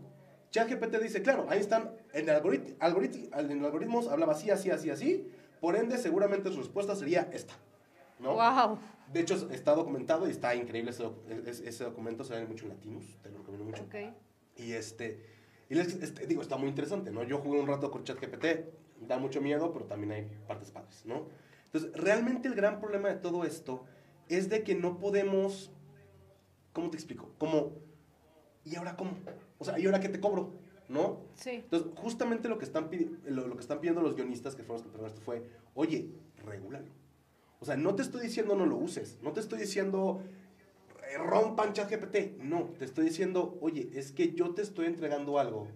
[0.51, 5.27] ChatGPT dice, claro, Einstein en, el algorit- algorit- en algoritmos hablaba así, así, así, así,
[5.59, 7.55] por ende seguramente su respuesta sería esta,
[8.19, 8.35] ¿no?
[8.35, 8.77] Wow.
[9.11, 12.65] De hecho, está documentado y está increíble ese, doc- es- ese documento, se ve mucho
[12.65, 13.83] en latinos, te lo recomiendo mucho.
[13.83, 13.95] Ok.
[14.57, 15.19] Y este,
[15.69, 17.23] y les- este, digo, está muy interesante, ¿no?
[17.23, 18.45] Yo jugué un rato con ChatGPT,
[19.07, 21.27] da mucho miedo, pero también hay partes padres, ¿no?
[21.65, 23.83] Entonces, realmente el gran problema de todo esto
[24.29, 25.71] es de que no podemos,
[26.73, 27.31] ¿cómo te explico?
[27.37, 27.73] Como,
[28.63, 29.11] ¿y ahora cómo?
[29.59, 30.53] O sea, ¿y ahora qué te cobro?
[30.87, 31.21] ¿No?
[31.35, 31.49] Sí.
[31.51, 32.89] Entonces, justamente lo que están,
[33.25, 36.11] lo, lo que están pidiendo los guionistas que fueron los que esto fue, oye,
[36.45, 36.91] regúlalo.
[37.59, 40.21] O sea, no te estoy diciendo no lo uses, no te estoy diciendo
[41.17, 45.67] rompan ChatGPT, no, te estoy diciendo, oye, es que yo te estoy entregando algo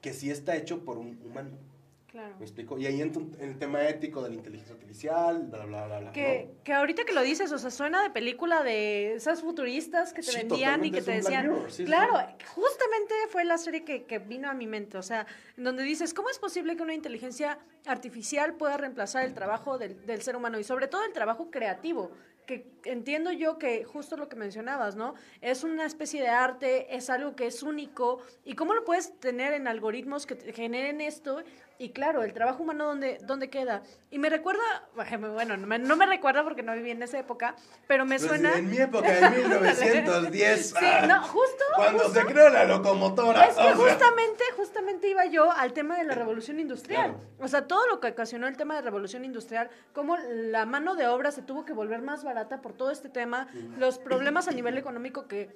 [0.00, 1.58] que sí está hecho por un humano.
[2.06, 2.36] Claro.
[2.38, 2.78] ¿Me explico?
[2.78, 6.12] Y ahí entra el tema ético de la inteligencia artificial, bla, bla, bla, bla.
[6.12, 10.22] Que, que ahorita que lo dices, o sea, suena de película de esas futuristas que
[10.22, 11.48] te Sí, vendían y que te decían.
[11.48, 12.44] Mirror, sí, claro, sí.
[12.54, 16.30] justamente fue la serie que, que vino a mi mente, o sea, donde dices, ¿cómo
[16.30, 20.62] es posible que una inteligencia artificial pueda reemplazar el trabajo del, del ser humano y
[20.62, 22.12] sobre todo el trabajo creativo?
[22.46, 25.14] Que entiendo yo que justo lo que mencionabas, ¿no?
[25.40, 28.20] Es una especie de arte, es algo que es único.
[28.44, 31.42] ¿Y cómo lo puedes tener en algoritmos que te generen esto?
[31.78, 33.82] Y claro, el trabajo humano, ¿dónde, dónde queda?
[34.10, 34.62] Y me recuerda,
[34.94, 37.56] bueno, no me, no me recuerda porque no viví en esa época,
[37.88, 38.56] pero me Pues, suena...
[38.56, 43.46] En mi época, en 1910, Sí, ah, no, justo, cuando se creó la locomotora.
[43.46, 47.10] es que o sea, justamente, justamente iba yo al tema de la revolución industrial.
[47.12, 47.20] Claro.
[47.40, 51.08] O sea, todo lo que ocasionó el tema de revolución industrial, cómo la mano de
[51.08, 54.78] obra se tuvo que volver más barata por todo este tema, los problemas a nivel
[54.78, 55.50] económico que,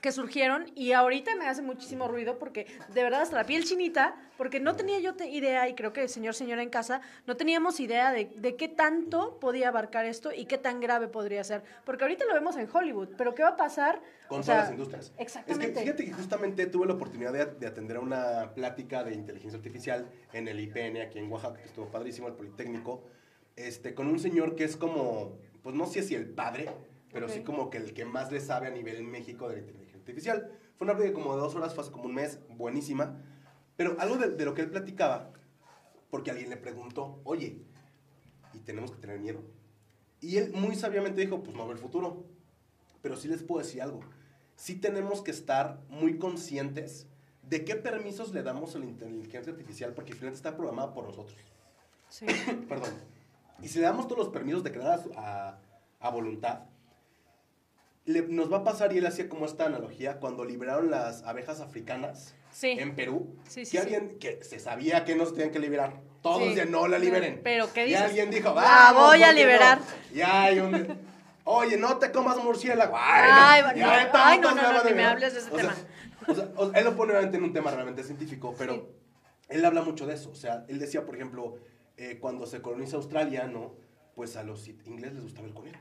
[0.00, 4.14] que surgieron y ahorita me hace muchísimo ruido porque de verdad hasta la piel chinita,
[4.36, 7.80] porque no tenía yo idea y creo que el señor, señora en casa, no teníamos
[7.80, 11.62] idea de, de qué tanto podía abarcar esto y qué tan grave podría ser.
[11.84, 14.00] Porque ahorita lo vemos en Hollywood, pero ¿qué va a pasar?
[14.28, 15.12] Con O todas sea, las industrias.
[15.18, 15.66] Exactamente.
[15.66, 19.14] Es que fíjate que justamente tuve la oportunidad de, de atender a una plática de
[19.14, 23.02] inteligencia artificial en el IPN aquí en Oaxaca, que estuvo padrísimo, el Politécnico,
[23.56, 26.68] este, con un señor que es como, pues no sé si el padre,
[27.12, 29.85] pero sí como que el que más le sabe a nivel México de la inteligencia
[30.06, 30.50] artificial.
[30.76, 33.16] Fue una plática como de dos horas, fue hace como un mes, buenísima.
[33.76, 35.32] Pero algo de, de lo que él platicaba,
[36.10, 37.60] porque alguien le preguntó, oye,
[38.54, 39.40] ¿y tenemos que tener miedo?
[40.20, 42.24] Y él muy sabiamente dijo, pues no ve el futuro.
[43.02, 44.00] Pero sí les puedo decir algo.
[44.56, 47.06] Sí tenemos que estar muy conscientes
[47.42, 51.04] de qué permisos le damos a la inteligencia artificial, porque al final está programada por
[51.04, 51.36] nosotros.
[52.08, 52.26] Sí.
[52.68, 52.90] Perdón.
[53.62, 55.58] Y si le damos todos los permisos de crear a-
[56.00, 56.62] a voluntad,
[58.06, 61.60] le- nos va a pasar, y él hacía como esta analogía, cuando liberaron las abejas
[61.60, 62.70] africanas Sí.
[62.78, 66.00] en Perú, Sí, sí, que alguien que se sabía que no se tenían que liberar,
[66.22, 67.40] todos decían, no la liberen.
[67.44, 68.02] Pero, ¿qué Y dices?
[68.02, 69.46] alguien dijo, Ah, vamos, voy a ¿por qué no?".
[69.48, 69.78] liberar.
[70.14, 70.98] Y hay un...
[71.44, 72.96] Oye, no te comas murciélago.
[72.98, 73.80] Ay, Ay, no, no, y
[74.14, 75.08] ay, no, no, no, me ¿no?
[75.08, 75.76] hables de ese O sea, tema.
[76.26, 78.90] o sea, o- él lo pone obviamente en un tema realmente científico, pero
[79.48, 80.30] él habla mucho de eso.
[80.30, 81.58] O sea, él decía, por ejemplo,
[81.98, 83.74] eh, cuando se coloniza Australia, ¿no?
[84.16, 85.78] Pues a los ingleses les gustaba el conejo.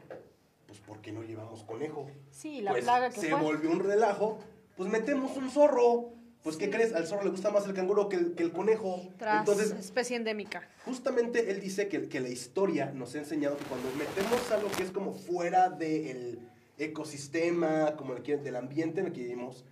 [0.76, 2.06] Pues, ¿por qué no llevamos conejo?
[2.32, 3.40] Sí, la pues, plaga que se fue.
[3.42, 4.40] volvió un relajo,
[4.76, 6.12] pues metemos un zorro.
[6.44, 6.94] Pues, ¿qué crees?
[6.94, 9.02] Al zorro le gusta más el canguro que el, que el conejo.
[9.18, 10.68] Tras Entonces, especie endémica.
[10.84, 14.84] justamente él dice que, que la historia nos ha enseñado que cuando metemos algo que
[14.84, 16.40] es como fuera del
[16.78, 19.64] ecosistema, como el que- del ambiente en el que vivimos,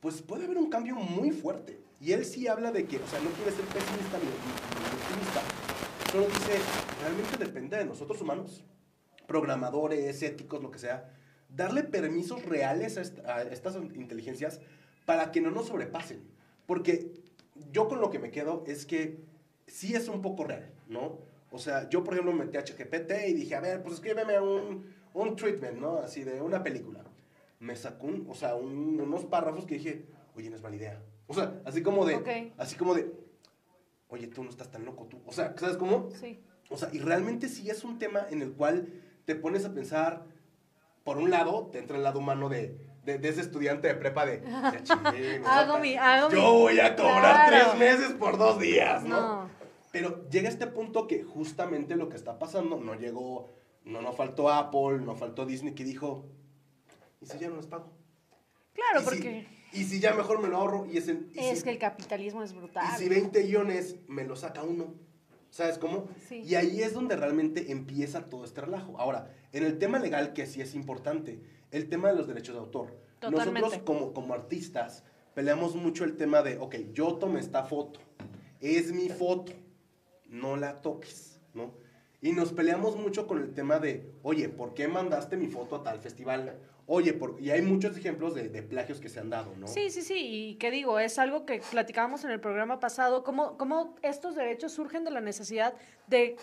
[0.00, 1.80] pues puede haber un cambio muy fuerte.
[2.00, 5.00] Y él sí habla de que, o sea, no quiere ser pesimista ni, ni- ni
[5.00, 5.42] optimista,
[6.12, 6.58] solo dice,
[7.02, 8.62] realmente depende de nosotros humanos,
[9.30, 11.08] programadores, éticos, lo que sea,
[11.48, 14.60] darle permisos reales a, est- a estas inteligencias
[15.06, 16.20] para que no nos sobrepasen.
[16.66, 17.12] Porque
[17.70, 19.20] yo con lo que me quedo es que
[19.68, 21.18] sí es un poco real, ¿no?
[21.52, 24.40] O sea, yo por ejemplo me metí a ChatGPT y dije, a ver, pues escríbeme
[24.40, 25.98] un, un treatment, ¿no?
[25.98, 27.04] Así de una película.
[27.60, 31.00] Me sacó un, o sea, un- unos párrafos que dije, oye, no es mala idea.
[31.28, 32.28] O sea, así como de, Ok.
[32.58, 33.12] así como de,
[34.08, 35.20] oye, tú no estás tan loco, tú.
[35.24, 36.08] O sea, ¿sabes cómo?
[36.20, 36.40] Sí.
[36.68, 38.86] O sea, y realmente sí es un tema en el cual
[39.30, 40.24] te pones a pensar,
[41.04, 44.26] por un lado, te entra el lado humano de, de, de ese estudiante de prepa
[44.26, 47.70] de, ya Hago mi, hago yo voy a cobrar Claro.
[47.70, 49.20] tres meses por dos días, ¿no?
[49.44, 49.48] No.
[49.92, 53.52] Pero llega este punto que justamente lo que está pasando, no llegó,
[53.84, 56.26] no, no faltó Apple, no faltó Disney que dijo,
[57.20, 57.92] ¿y si ya no les pago?
[58.72, 61.30] Claro, ¿Y si- porque y si ya mejor me lo ahorro y es el...
[61.32, 62.84] y es si- que el capitalismo es brutal.
[62.92, 64.92] y si 20 guiones me lo saca uno.
[65.50, 66.08] ¿Sabes cómo?
[66.28, 66.42] Sí.
[66.44, 68.98] Y ahí es donde realmente empieza todo este relajo.
[68.98, 72.60] Ahora, en el tema legal, que sí es importante, el tema de los derechos de
[72.60, 72.96] autor.
[73.18, 73.60] Totalmente.
[73.60, 78.00] Nosotros como, como artistas peleamos mucho el tema de, ok, yo tomé esta foto,
[78.60, 79.52] es mi foto,
[80.28, 81.72] no la toques, ¿no?
[82.22, 85.82] Y nos peleamos mucho con el tema de, oye, ¿por qué mandaste mi foto a
[85.82, 86.58] tal festival?
[86.92, 87.40] Oye, por...
[87.40, 89.68] y hay muchos ejemplos de, de plagios que se han dado, ¿no?
[89.68, 93.56] Sí, sí, sí, y qué digo, es algo que platicábamos en el programa pasado, cómo,
[93.56, 95.74] cómo estos derechos surgen de la necesidad
[96.08, 96.36] de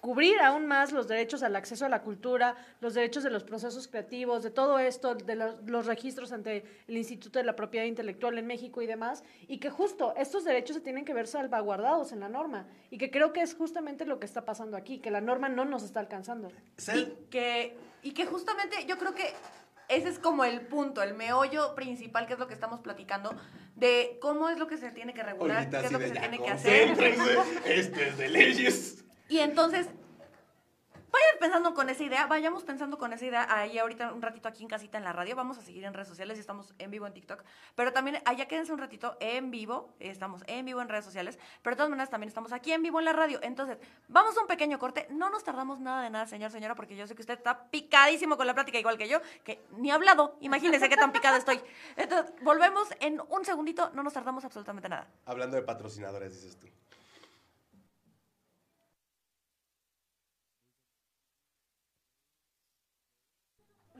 [0.00, 3.86] cubrir aún más los derechos al acceso a la cultura, los derechos de los procesos
[3.86, 8.36] creativos, de todo esto, de los, los registros ante el Instituto de la Propiedad Intelectual
[8.38, 12.18] en México y demás, y que justo estos derechos se tienen que ver salvaguardados en
[12.18, 15.20] la norma, y que creo que es justamente lo que está pasando aquí, que la
[15.20, 16.48] norma no nos está alcanzando.
[16.92, 19.32] Y que, y que justamente yo creo que
[19.92, 23.34] ese es como el punto, el meollo principal, que es lo que estamos platicando,
[23.76, 26.38] de cómo es lo que se tiene que regular, qué es lo que se tiene
[26.38, 26.98] que hacer.
[27.66, 29.04] este es de leyes.
[29.28, 29.88] Y entonces,
[31.12, 34.62] vayan pensando con esa idea, vayamos pensando con esa idea ahí ahorita un ratito aquí
[34.62, 37.06] en casita en la radio, vamos a seguir en redes sociales y estamos en vivo
[37.06, 37.44] en TikTok,
[37.74, 41.74] pero también allá quédense un ratito en vivo, estamos en vivo en redes sociales, pero
[41.74, 43.38] de todas maneras también estamos aquí en vivo en la radio.
[43.42, 46.96] Entonces, vamos a un pequeño corte, no nos tardamos nada de nada, señor, señora, porque
[46.96, 50.36] yo sé que usted está picadísimo con la plática igual que yo, que ni hablado,
[50.40, 51.60] imagínense qué tan picada estoy.
[51.96, 55.06] Entonces, volvemos en un segundito, no nos tardamos absolutamente nada.
[55.26, 56.68] Hablando de patrocinadores, dices tú.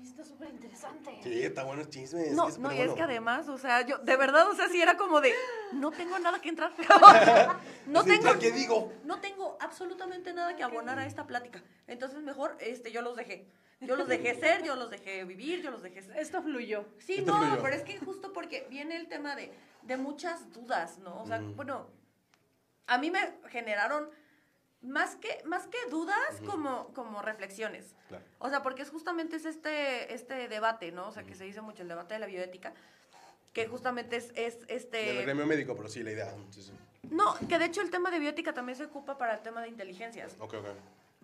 [0.03, 1.21] Oye, está súper interesante.
[1.23, 2.31] Sí, está bueno el chisme.
[2.31, 4.83] No, es no, y es que además, o sea, yo, de verdad, o sea, sí
[4.83, 5.33] era como de,
[5.75, 6.73] no tengo nada que entrar.
[7.87, 8.93] no tengo, ¿ya ¿Qué digo?
[9.05, 11.63] no tengo absolutamente nada que abonar a esta plática.
[11.87, 13.47] Entonces, mejor, este, yo los dejé.
[13.81, 16.17] Yo los dejé ser, yo los dejé vivir, yo los dejé ser.
[16.17, 16.85] Esto fluyó.
[16.99, 17.63] Sí, Esto no, fluyó.
[17.63, 21.21] pero es que justo porque viene el tema de, de muchas dudas, ¿no?
[21.21, 21.55] O sea, Ujú.
[21.55, 21.87] bueno,
[22.87, 24.09] a mí me generaron
[24.83, 27.95] más que, más que dudas como, como reflexiones.
[28.09, 28.25] Claro.
[28.39, 31.09] O sea, porque es justamente es este, este debate, ¿no?
[31.09, 32.75] O sea, que se dice mucho el debate de la bioética,
[33.53, 35.23] que justamente es, es Del este...
[35.23, 36.35] gremio médico, pero sí, la idea.
[36.51, 36.73] Sí, sí.
[37.11, 39.69] No, que de hecho el tema de bioética también se ocupa para el tema de
[39.69, 40.37] inteligencias.
[40.39, 40.67] Ok, ok.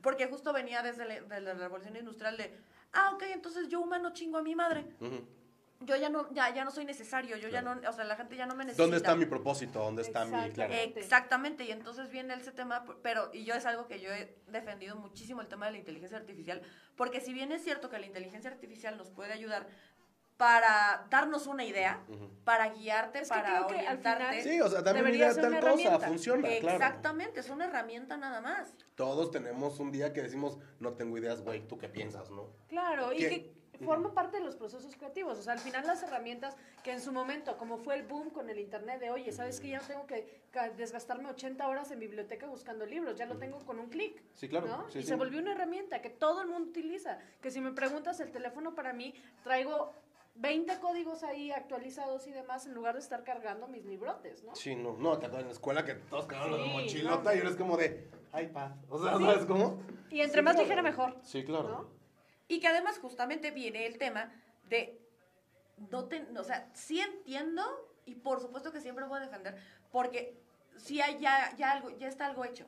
[0.02, 2.54] Porque justo venía desde la, de la revolución industrial de,
[2.92, 4.84] ah, ok, entonces yo humano chingo a mi madre.
[5.00, 5.24] Ujú.
[5.80, 8.36] Yo ya no, ya, ya no soy necesario, yo ya no, o sea, la gente
[8.36, 8.82] ya no me necesita.
[8.82, 9.78] ¿Dónde está mi propósito?
[9.78, 10.50] ¿Dónde está mi...?
[10.50, 10.72] Claro.
[10.74, 11.00] Exactamente.
[11.00, 14.96] Exactamente, y entonces viene ese tema, pero, y yo es algo que yo he defendido
[14.96, 16.62] muchísimo, el tema de la inteligencia artificial,
[16.96, 19.68] porque si bien es cierto que la inteligencia artificial nos puede ayudar
[20.36, 22.00] para darnos una idea,
[22.44, 24.42] para guiarte, Es que para creo que al orientarte.
[24.42, 26.06] Sí, o sea, también ser tal una cosa, herramienta.
[26.06, 26.76] funciona, claro.
[26.76, 28.72] Exactamente, es una herramienta nada más.
[28.94, 32.52] Todos tenemos un día que decimos, no tengo ideas, güey, ¿tú qué piensas, no?
[32.68, 35.38] Claro, y que forma parte de los procesos creativos.
[35.38, 38.48] O sea, al final las herramientas que en su momento, como fue el boom con
[38.50, 40.42] el internet de, oye, ¿sabes que ya no tengo que
[40.76, 43.16] desgastarme 80 horas en biblioteca buscando libros?
[43.16, 44.22] Ya lo tengo con un clic.
[44.34, 44.66] Sí, claro.
[44.66, 44.90] ¿no?
[44.90, 45.08] sí, y sí.
[45.08, 47.18] se volvió una herramienta que todo el mundo utiliza.
[47.40, 49.14] Que si me preguntas el teléfono para mí,
[49.44, 49.92] traigo
[50.36, 54.54] 20 códigos ahí actualizados y demás en lugar de estar cargando mis librotes, ¿no?
[54.54, 57.34] Sí, no, no, te acuerdas en la escuela que todos cagaban la Sí, mochilota no.
[57.34, 58.08] y eres como de
[58.40, 58.70] iPad.
[58.88, 59.80] O sea, ¿sabes cómo?
[60.10, 60.62] Y entre Sí, más claro.
[60.68, 61.16] ligera, mejor.
[61.22, 61.68] Sí, claro.
[61.68, 61.97] ¿no?
[62.48, 64.32] Y que además justamente viene el tema
[64.64, 65.00] de,
[65.90, 67.62] no te, o sea, sí entiendo
[68.04, 69.56] y por supuesto que siempre voy a defender,
[69.92, 70.40] porque
[70.76, 72.66] sí hay ya, ya algo, ya está algo hecho.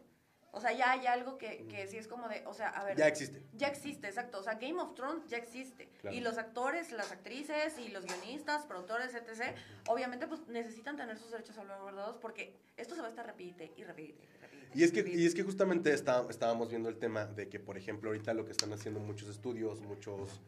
[0.52, 2.96] O sea, ya hay algo que, que sí es como de, o sea, a ver.
[2.96, 3.42] Ya existe.
[3.52, 4.40] Ya existe, exacto.
[4.40, 5.88] O sea, Game of Thrones ya existe.
[6.00, 6.16] Claro.
[6.16, 9.54] Y los actores, las actrices y los guionistas, productores, etc.,
[9.86, 13.84] obviamente pues necesitan tener sus derechos salvaguardados porque esto se va a estar repite y
[13.84, 14.59] repite y repite.
[14.74, 17.76] Y es que, y es que justamente está- estábamos viendo el tema de que, por
[17.76, 20.40] ejemplo, ahorita lo que están haciendo muchos estudios, muchos...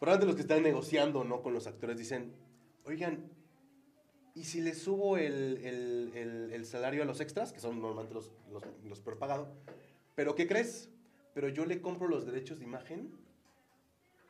[0.00, 1.40] Probablemente los que están negociando, ¿no?
[1.42, 2.34] Con los actores dicen,
[2.84, 3.30] oigan,
[4.34, 8.14] ¿y si le subo el, el- el- el salario a los extras, que son normalmente
[8.14, 9.48] los, los, los peor pagados?
[10.16, 10.90] ¿Pero qué crees?
[11.32, 13.12] Pero yo le compro los derechos de imagen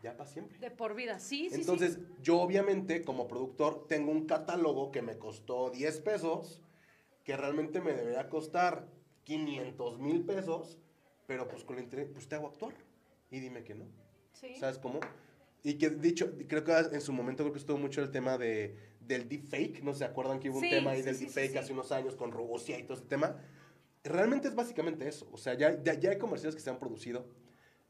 [0.02, 0.58] ya para siempre.
[0.58, 5.16] De por vida, sí, sí, Entonces, yo obviamente como productor tengo un catálogo que me
[5.18, 6.62] costó 10 pesos,
[7.24, 8.86] que realmente me debería costar
[9.24, 10.78] 500 mil pesos,
[11.26, 12.74] pero pues con el internet, pues te hago actor.
[13.30, 13.86] Y dime que no.
[14.32, 14.54] sí.
[14.58, 15.00] ¿Sabes cómo?
[15.62, 18.76] Y que dicho, creo que en su momento creo que estuvo mucho el tema de,
[19.00, 21.56] del deepfake, ¿no se acuerdan que hubo Sí, un tema ahí sí, del sí, deepfake
[21.56, 23.36] hace unos años con Rusia y todo ese tema?
[24.06, 25.26] realmente es básicamente eso.
[25.32, 27.26] O sea, ya, ya, ya hay comerciales que se han producido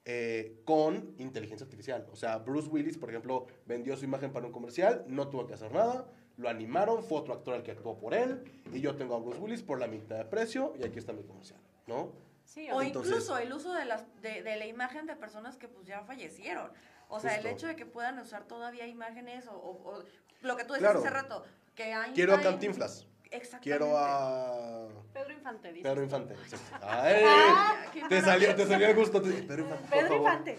[0.04, 2.06] eh, con inteligencia artificial.
[2.12, 5.54] O sea, Bruce Willis, por ejemplo, vendió su imagen para un comercial, no tuvo que
[5.54, 8.42] hacer nada, lo animaron, fue otro actor el que actuó por él,
[8.72, 11.22] y yo tengo a Bruce Willis por la mitad de precio, y aquí está mi
[11.22, 12.12] comercial, ¿no?
[12.44, 15.66] Sí, O Entonces- incluso el uso de, las, de, de la imagen de personas que
[15.68, 16.70] pues ya fallecieron.
[17.08, 20.04] O sea, el hecho de que puedan usar todavía imágenes o, o- o
[20.42, 20.98] lo que tú decías Claro.
[21.00, 21.44] hace rato,
[21.74, 22.14] que Einstein...
[22.14, 23.60] Quiero a Cantinflas, Exactamente.
[23.62, 25.82] quiero a Pedro Infante, dice.
[25.88, 26.36] Pedro Infante.
[26.82, 27.76] Ah,
[28.08, 29.22] Te salió, te salió el gusto.
[29.22, 30.16] Pedro Infante, Pedro.
[30.16, 30.58] Infante.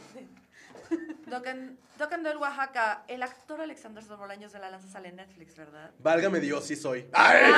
[1.30, 5.92] Tocan, tocan del Oaxaca, el actor Alexander Bolaños de la Lanza sale en Netflix, ¿verdad?
[6.00, 7.10] Válgame Dios, sí soy.
[7.14, 7.52] ¡Ay!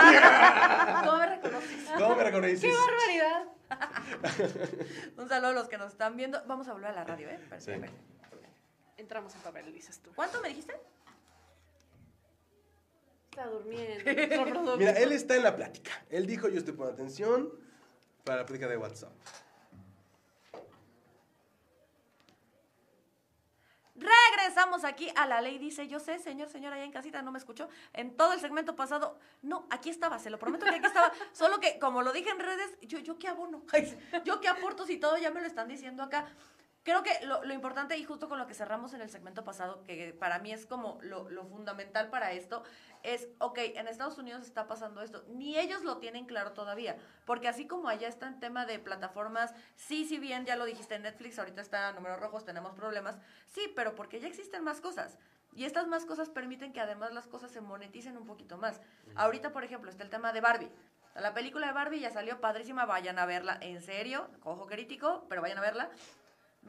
[1.04, 1.90] ¿Cómo me reconoces?
[1.98, 2.62] ¿Cómo me reconoces?
[2.62, 3.44] ¡Qué barbaridad!
[5.18, 6.42] Un saludo a los que nos están viendo.
[6.48, 7.40] Vamos a volver a la radio, ¿eh?
[7.60, 7.72] Sí.
[8.96, 10.12] Entramos en papel, dices tú.
[10.16, 10.74] ¿Cuánto me dijiste?
[13.30, 14.78] Está durmiendo.
[14.78, 15.92] Mira, él está en la plática.
[16.10, 17.52] Él dijo, yo estoy poniendo atención
[18.24, 19.12] para la plática de WhatsApp.
[24.48, 25.58] Regresamos aquí a la ley.
[25.58, 27.68] Dice, yo sé, señor, señora, allá en casita no me escuchó.
[27.92, 31.12] En todo el segmento pasado, no, aquí estaba, se lo prometo que aquí estaba.
[31.34, 33.64] Solo que, como lo dije en redes, yo, yo qué abono,
[34.24, 36.28] yo qué aporto si todo ya me lo están diciendo acá.
[36.88, 39.84] Creo que lo, lo importante, y justo con lo que cerramos en el segmento pasado,
[39.84, 42.64] que para mí es como lo, lo fundamental para esto,
[43.04, 46.96] es, ok, en Estados Unidos está pasando esto, ni ellos lo tienen claro todavía,
[47.26, 50.96] porque así como allá está en tema de plataformas, sí, si bien ya lo dijiste
[50.96, 54.80] en Netflix, ahorita está a números rojos, tenemos problemas, sí, pero porque ya existen más
[54.80, 55.18] cosas.
[55.54, 58.80] Y estas más cosas permiten que además las cosas se moneticen un poquito más.
[59.16, 60.72] Ahorita, por ejemplo, está el tema de Barbie.
[61.16, 65.42] La película de Barbie ya salió padrísima, vayan a verla, en serio, ojo crítico, pero
[65.42, 65.90] vayan a verla.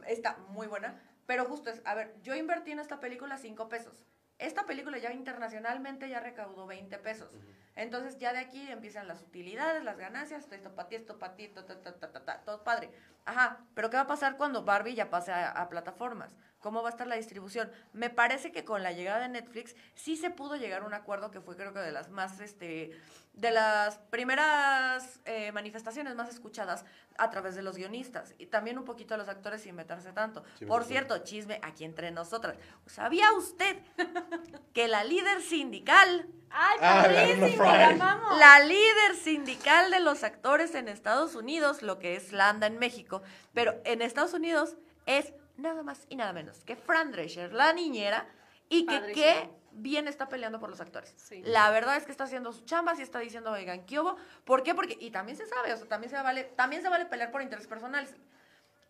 [0.07, 1.01] Está muy buena.
[1.27, 4.03] Pero justo es, a ver, yo invertí en esta película 5 pesos.
[4.39, 7.29] Esta película ya internacionalmente ya recaudó 20 pesos.
[7.75, 11.49] Entonces ya de aquí empiezan las utilidades, las ganancias, esto para ti, esto para ti,
[11.49, 12.91] ta, ta, ta, ta, ta, ta, todo padre.
[13.25, 16.35] Ajá, pero ¿qué va a pasar cuando Barbie ya pase a, a plataformas?
[16.61, 17.71] ¿Cómo va a estar la distribución?
[17.93, 21.31] Me parece que con la llegada de Netflix sí se pudo llegar a un acuerdo
[21.31, 22.91] que fue creo que de las más, este,
[23.35, 26.85] de las primeras eh, manifestaciones más escuchadas
[27.17, 30.43] a través de los guionistas y también un poquito a los actores sin meterse tanto.
[30.59, 30.89] Sí, Por sí.
[30.91, 32.57] cierto, chisme aquí entre nosotras.
[32.87, 33.77] ¿Sabía usted
[34.73, 37.63] que la líder sindical ¡Ay, Ah, padrísimo!
[37.63, 42.67] Ariana ¡La la líder sindical de los actores en Estados Unidos, lo que es Landa
[42.67, 47.53] en México, pero en Estados Unidos es nada más y nada menos que Fran Drescher,
[47.53, 48.27] la niñera,
[48.71, 49.25] y que Padrísimo.
[49.27, 51.15] qué bien está peleando por los actores.
[51.17, 51.43] Sí.
[51.45, 54.17] La verdad es que está haciendo su chamba, sí está diciendo, oigan, ¿qué hubo?
[54.45, 54.75] ¿Por qué?
[54.75, 57.43] Porque, y también se sabe, o sea, también se vale, también se vale pelear por
[57.43, 58.15] intereses personales.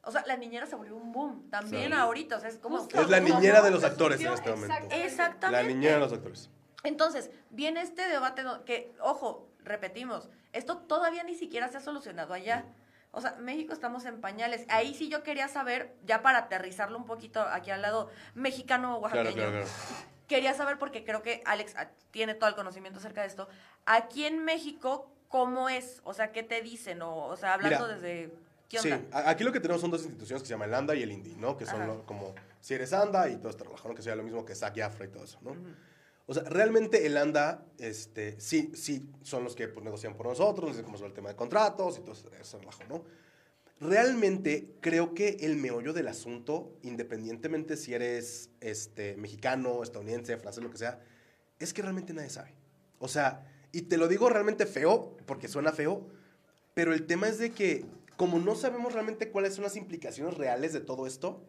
[0.03, 1.99] O sea, la niñera se volvió un boom, también Sí.
[1.99, 2.79] ahorita, o sea, es como...
[2.79, 4.75] Justo, Es la niñera de los actores en este momento.
[4.95, 5.63] exactamente.
[5.63, 6.51] La niñera de los actores.
[6.85, 12.65] Entonces, viene este debate que, ojo, repetimos, esto todavía ni siquiera se ha solucionado allá.
[13.11, 14.65] O sea, México estamos en pañales.
[14.69, 19.33] Ahí sí yo quería saber, ya para aterrizarlo un poquito aquí al lado mexicano oaxaqueño.
[19.35, 20.07] Claro, claro, claro.
[20.27, 23.49] Quería saber porque creo que Alex ah, tiene todo el conocimiento acerca de esto.
[23.87, 26.01] Aquí en México, ¿cómo es?
[26.05, 27.01] O sea, ¿qué te dicen?
[27.01, 28.35] O, o sea, hablando Mira, desde...
[28.69, 29.19] ¿Qué Sí, onda?
[29.19, 31.11] a- aquí lo que tenemos son dos instituciones que se llaman el ANDA y el
[31.11, 31.57] INDI, ¿no?
[31.57, 33.95] Que son lo- como si eres ANDA y todo este ¿no?
[33.95, 35.57] Que sea lo mismo que SAC y AFRA y todo eso, ¿no?
[36.31, 40.67] O sea, realmente el ANDA, este, sí, sí, son los que pues, negocian por nosotros,
[40.69, 43.03] nos dicen cómo es el tema de contratos y todo ese, relajo, ¿no?
[43.81, 50.71] Realmente creo que el meollo del asunto, independientemente si eres este, mexicano, estadounidense, francés, lo
[50.71, 51.01] que sea,
[51.59, 52.53] es que realmente nadie sabe.
[52.99, 56.09] O sea, y te lo digo realmente feo, porque suena feo,
[56.75, 57.87] pero el tema es de que
[58.19, 61.43] como no sabemos realmente cuáles son las implicaciones reales de todo esto,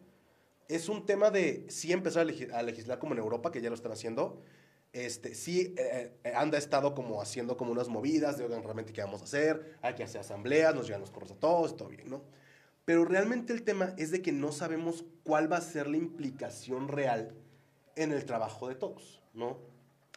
[0.68, 3.68] es un tema de sí empezar a, legi- a legislar como en Europa, que ya
[3.68, 4.40] lo están haciendo.
[4.92, 9.02] Este, sí, eh, eh, anda estado como haciendo como unas movidas de, oigan, realmente qué
[9.02, 12.10] vamos a hacer, hay que hacer asambleas, nos llegan los correos a todos, todo bien,
[12.10, 12.22] ¿no?
[12.84, 16.88] Pero realmente el tema es de que no sabemos cuál va a ser la implicación
[16.88, 17.34] real
[17.94, 19.58] en el trabajo de todos, ¿no?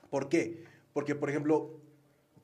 [0.09, 0.65] ¿Por qué?
[0.91, 1.79] Porque, por ejemplo,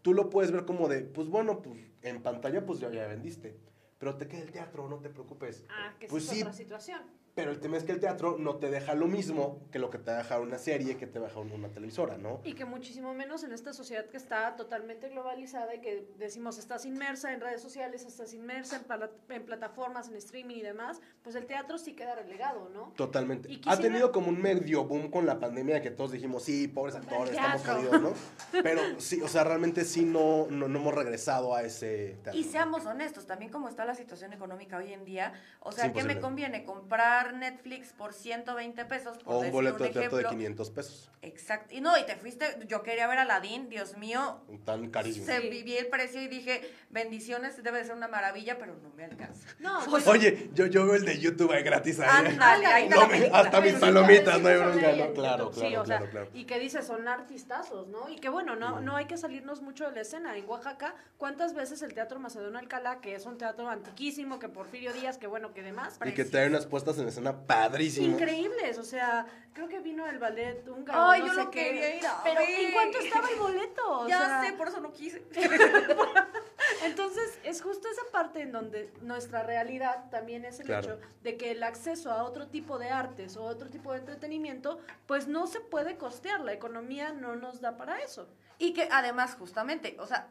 [0.04, 3.58] tú lo puedes ver como de, pues bueno, pues en pantalla pues ya, ya vendiste,
[3.98, 5.66] pero te queda el teatro, no te preocupes.
[5.70, 7.02] Ah, que Pues es sí, otra situación.
[7.40, 9.98] Pero el tema es que el teatro no te deja lo mismo que lo que
[9.98, 12.42] te deja una serie, que te deja una televisora, ¿no?
[12.44, 16.84] Y que muchísimo menos en esta sociedad que está totalmente globalizada y que decimos estás
[16.84, 18.82] inmersa en redes sociales, estás inmersa
[19.30, 22.92] en, plataformas, en streaming y demás, pues el teatro sí queda relegado, ¿no?
[22.98, 23.50] Totalmente.
[23.50, 26.96] Y Ha tenido como un medio boom con la pandemia que todos dijimos, sí, pobres
[26.96, 28.14] actores, estamos jodidos, ¿no?
[28.64, 32.38] Pero sí, o sea, realmente sí no, no, no hemos regresado a ese teatro.
[32.38, 35.32] Y seamos honestos, también como está la situación económica hoy en día,
[35.62, 36.66] o sea, ¿qué me conviene?
[36.66, 39.18] ¿Comprar Netflix por 120 pesos.
[39.20, 40.30] Por O un decir boleto de teatro de ejemplo.
[40.38, 41.12] 500 pesos.
[41.22, 41.74] Exacto.
[41.76, 44.42] Y no, y te fuiste, yo quería ver a Aladdin, Dios mío.
[44.66, 45.26] Tan carísimo.
[45.26, 45.50] Se Sí.
[45.50, 49.48] viví el precio y dije, bendiciones, debe de ser una maravilla, pero no me alcanza.
[49.60, 52.08] No, Pues, Oye, yo, yo veo el de YouTube ahí gratis ahí.
[52.28, 55.52] Ándale, ahí está No me- hasta mis Pero sí, palomitas, no hay bronca, Claro, claro,
[55.54, 56.30] sí, o sea, claro, claro.
[56.34, 58.08] Y que dices, son artistazos, ¿no?
[58.10, 60.38] Y que bueno, no, no hay que salirnos mucho de la escena.
[60.38, 64.94] En Oaxaca, ¿cuántas veces el Teatro Macedonio Alcalá, que es un teatro antiquísimo, que Porfirio
[64.94, 66.00] Díaz, que bueno, que demás?
[66.06, 68.10] Y que trae unas puestas en escena padrísimas.
[68.22, 71.02] Increíbles, o sea, creo que vino el ballet húngaro.
[71.10, 71.64] Ay, no yo sé lo qué.
[71.64, 72.50] quería ir a Pero, ver.
[72.60, 74.00] ¿en cuánto estaba el boleto?
[74.02, 75.24] O ya sea, sé, por eso no quise.
[76.84, 80.94] Entonces, es justo esa parte en donde nuestra realidad también es el Claro.
[80.96, 84.80] hecho de que el acceso a otro tipo de artes o otro tipo de entretenimiento,
[85.06, 86.42] pues no se puede costear.
[86.42, 88.28] La economía no nos da para eso.
[88.58, 90.28] Y que además, justamente, o sea,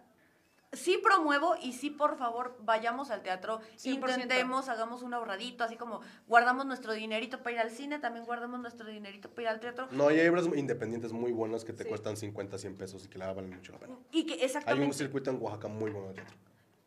[0.72, 3.86] sí promuevo y sí, por favor, vayamos al teatro, 100%.
[4.14, 8.60] intentemos, hagamos un ahorradito, así como guardamos nuestro dinerito para ir al cine, también guardamos
[8.60, 9.88] nuestro dinerito para ir al teatro.
[9.90, 11.88] No, hay obras independientes muy buenas que te Sí.
[11.88, 13.96] cuestan 50, 100 pesos y que la valen mucho la pena.
[14.12, 16.36] Y que Hay un exactamente, circuito en Oaxaca muy bueno de teatro.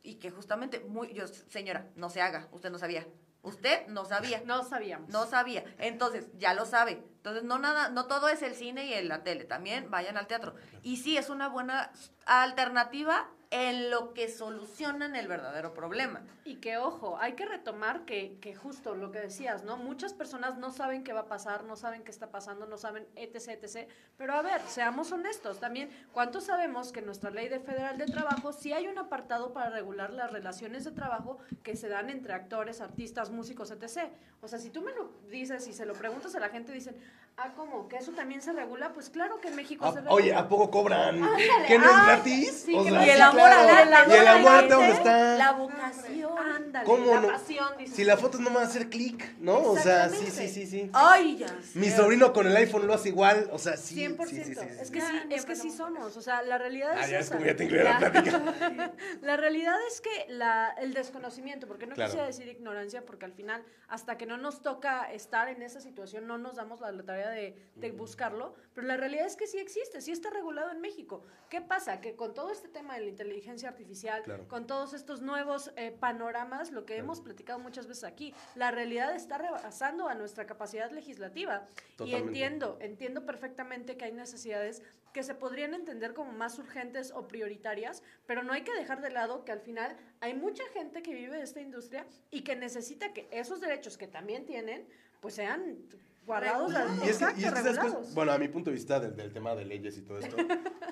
[0.03, 3.07] y que justamente, muy, yo, señora, no se haga, usted no sabía.
[3.43, 4.41] Usted no sabía.
[4.45, 5.09] No sabíamos.
[5.09, 5.63] No sabía.
[5.79, 7.03] Entonces, ya lo sabe.
[7.17, 9.45] Entonces, no nada, no todo es el cine y la tele.
[9.45, 10.53] También vayan al teatro.
[10.83, 11.91] Y sí, es una buena
[12.25, 16.21] alternativa en lo que solucionan el verdadero problema.
[16.45, 19.75] Y que, ojo, hay que retomar que, que justo lo que decías, ¿no?
[19.75, 23.05] Muchas personas no saben qué va a pasar, no saben qué está pasando, no saben
[23.15, 23.89] etc, etc.
[24.17, 25.89] Pero a ver, seamos honestos también.
[26.13, 29.69] ¿Cuántos sabemos que en nuestra ley de federal de trabajo sí hay un apartado para
[29.69, 34.11] regular las relaciones de trabajo que se dan entre actores, artistas, músicos, etc?
[34.41, 36.95] O sea, si tú me lo dices y se lo preguntas a la gente, dicen,
[37.43, 37.87] ah, ¿cómo?
[37.87, 38.91] ¿Que eso también se regula?
[38.93, 40.13] Pues claro que en México Ah, se regula.
[40.13, 41.15] oye, ¿a poco cobran?
[41.23, 42.63] Ándale, ¿Qué no es gratis?
[42.65, 43.69] sí, O sea, y el sí, amor claro.
[43.77, 44.11] al arte.
[44.13, 45.35] ¿Y el amor al dónde arte, está?
[45.37, 46.31] La vocación.
[46.37, 47.27] Ándale, ¿Cómo la no?
[47.27, 47.95] pasión, dices.
[47.95, 49.57] Si la foto no me va a hacer clic, ¿no?
[49.57, 50.89] O sea, sí, sí, sí, sí.
[50.93, 51.79] Ay, ya sé.
[51.79, 53.95] Mi sobrino con el iPhone lo hace igual, o sea, sí.
[53.95, 54.25] 100%.
[54.27, 54.67] sí, sí, sí, sí.
[54.81, 56.15] Es que sí, es que sí somos.
[56.17, 57.35] O sea, la realidad Ah, es ya es esa.
[57.35, 58.41] como ya te incluí la plática.
[59.21, 62.09] la realidad es que la, el desconocimiento, porque no Claro.
[62.09, 66.27] quisiera decir ignorancia, porque al final, hasta que no nos toca estar en esa situación,
[66.27, 68.53] no nos damos la, la tarea de, de buscarlo.
[68.73, 71.23] Pero la realidad es que sí existe, sí está regulado en México.
[71.49, 71.99] ¿Qué pasa?
[71.99, 74.47] Que con todo este tema de la inteligencia artificial, Claro.
[74.47, 77.03] con todos estos nuevos eh, panoramas, lo que Claro.
[77.05, 81.67] hemos platicado muchas veces aquí, la realidad está rebasando a nuestra capacidad legislativa.
[81.77, 82.27] Y Totalmente.
[82.27, 88.01] entiendo, entiendo perfectamente que hay necesidades que se podrían entender como más urgentes o prioritarias,
[88.25, 91.35] pero no hay que dejar de lado que al final hay mucha gente que vive
[91.35, 94.87] de esta industria y que necesita que esos derechos que también tienen,
[95.19, 95.79] pues sean
[96.25, 96.71] guardados.
[96.71, 96.75] Y
[97.09, 98.13] es que, exacto, y es regulados.
[98.13, 100.35] bueno, a mi punto de vista del, del tema de leyes y todo esto,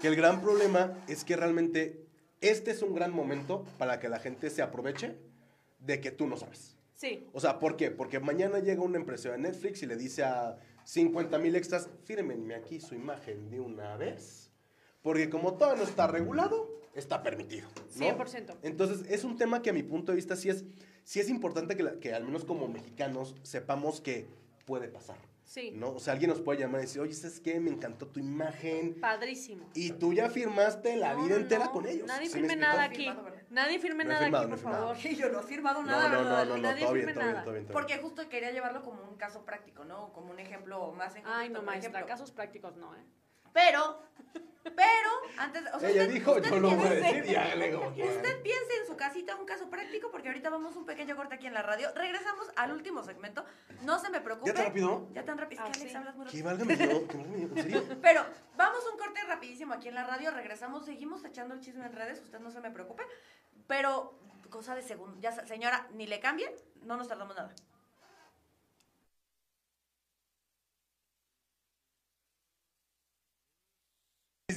[0.02, 2.06] que el gran problema es que realmente
[2.42, 5.16] este es un gran momento para que la gente se aproveche
[5.80, 6.76] de que tú no sabes.
[6.96, 7.92] Sí, O sea, ¿por qué?
[7.92, 12.56] Porque mañana llega una empresa de Netflix y le dice a 50 mil extras, fírmenme
[12.56, 14.52] aquí su imagen de una vez,
[15.02, 17.70] porque como todo no está regulado, está permitido.
[17.96, 18.06] ¿no?
[18.06, 18.58] 100%.
[18.64, 20.66] Entonces, es un tema que a mi punto de vista sí es,
[21.06, 24.28] sí es importante que, la- que al menos como mexicanos sepamos que
[24.70, 25.18] puede pasar.
[25.44, 25.90] sí, ¿no?
[25.96, 27.60] O sea, alguien nos puede llamar y decir, oye, ¿sabes qué?
[27.60, 29.00] Me encantó tu imagen.
[29.02, 29.68] padrísimo.
[29.74, 32.06] Y tú ya firmaste la No, vida entera no, con ellos.
[32.08, 33.08] Nadie ¿Sí me firme nada aquí.
[33.50, 34.94] Nadie firme No nada firmado, aquí, por firmado.
[34.94, 34.98] favor.
[35.22, 36.46] Yo no he firmado nada, no, no, ¿verdad?
[36.46, 37.44] no, no, Nadie todo bien, firme todo bien, nada.
[37.46, 37.88] todo bien, todo bien.
[37.88, 40.14] Porque justo quería llevarlo como un caso práctico, ¿no?
[40.14, 42.08] Como un ejemplo más en Ay, no, maestra, ejemplo.
[42.08, 43.04] casos prácticos no, ¿eh?
[43.52, 44.04] Pero,
[44.64, 47.36] pero, antes, o sea, Ella usted- dijo, usted yo lo voy a piense- decir y
[47.36, 48.12] hágale como quiera.
[48.12, 51.48] Usted piense en su casita un caso práctico porque ahorita vamos un pequeño corte aquí
[51.48, 51.90] en la radio.
[51.96, 53.46] Regresamos al último segmento.
[53.84, 54.50] No se me preocupe.
[54.50, 55.08] ¿Ya tan rápido?
[55.14, 55.64] Ya tan rápido.
[55.64, 55.98] Es que Ah, Alex sí.
[55.98, 56.46] hablas muy Que rápido.
[56.46, 57.84] válgame yo, que válgame yo, ¿en serio?
[58.02, 58.26] Pero
[58.58, 60.32] vamos un corte rapidísimo aquí en la radio.
[60.32, 62.20] Regresamos, seguimos echando el chisme en redes.
[62.22, 63.04] Usted no se me preocupe.
[63.68, 65.18] Pero, cosa de segundo.
[65.22, 66.54] Ya, señora, ni le cambie.
[66.84, 67.54] No nos tardamos nada.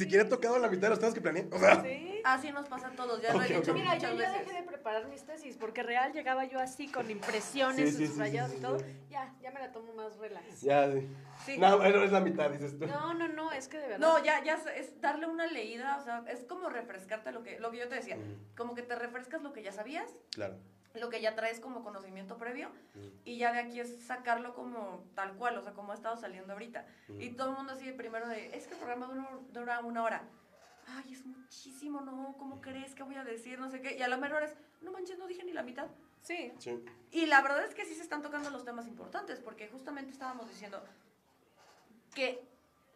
[0.03, 1.49] Siquiera he tocado la mitad de los temas que planeé.
[1.53, 2.09] O sea, Sí.
[2.25, 3.21] Así nos pasa a todos.
[3.21, 3.77] Ya lo Ok, he dicho ok.
[3.79, 4.47] Mira, yo ya veces.
[4.47, 8.51] dejé de preparar mis tesis, porque real llegaba yo así con impresiones, Sí, sí, subrayados
[8.53, 8.79] sí, sí, y todo.
[9.11, 10.61] Ya, ya me la tomo más relax.
[10.61, 10.91] ya.
[10.93, 11.09] sí.
[11.45, 11.59] Sí.
[11.59, 12.87] No, bueno, es la mitad, dices tú.
[12.87, 13.99] No, no, no, es que de verdad.
[13.99, 17.73] No, ya, ya es- darle una leída, o sea, es como refrescarte lo que, lo
[17.73, 18.37] que yo te decía, Ujú.
[18.57, 20.55] como que te refrescas lo que ya sabías, Claro.
[20.95, 22.71] Lo que ya traes como conocimiento previo,
[23.25, 26.53] y ya de aquí es sacarlo como tal cual, o sea, como ha estado saliendo
[26.53, 26.87] ahorita.
[27.19, 29.11] Y todo el mundo así de primero de, es que el programa
[29.53, 30.23] dura, una hora.
[30.87, 33.59] Ay, es muchísimo, no, ¿cómo crees que voy a decir?
[33.59, 33.97] No sé qué.
[33.97, 35.87] Y a la mejor es, no manches, no dije ni la mitad.
[36.23, 36.85] Sí, Sí.
[37.11, 40.49] Y la verdad es que sí se están tocando los temas importantes, porque justamente estábamos
[40.49, 40.83] diciendo
[42.15, 42.45] que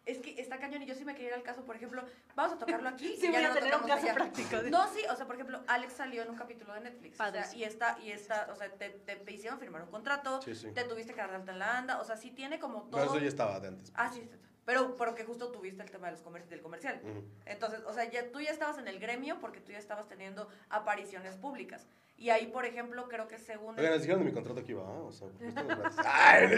[0.06, 2.02] es que está cañón y yo sí me quería ir al caso, por ejemplo,
[2.34, 3.16] vamos a tocarlo aquí.
[3.20, 4.14] Sí, y ya voy a no lo tener un caso allá.
[4.14, 4.56] práctico.
[4.70, 7.20] No, sí, o sea, por ejemplo, Alex salió en un capítulo de Netflix.
[7.20, 10.40] o sea, y está, y está, o sea, te, te, te hicieron firmar un contrato,
[10.42, 10.70] Sí, sí.
[10.72, 13.00] te tuviste que dar de alta en la anda, o sea, sí tiene como todo.
[13.00, 13.92] Pero eso ya estaba de antes.
[13.96, 14.28] Ah, sí,
[14.64, 17.00] pero porque justo tuviste el tema de los comer- del comercial.
[17.02, 17.24] Ujú.
[17.44, 20.48] Entonces, o sea, ya, tú ya estabas en el gremio porque tú ya estabas teniendo
[20.70, 21.86] apariciones públicas.
[22.18, 23.78] Y ahí, por ejemplo, creo que según...
[23.78, 25.28] Oigan, les dijeron de mi contrato aquí va, o sea.
[26.04, 26.48] Ay,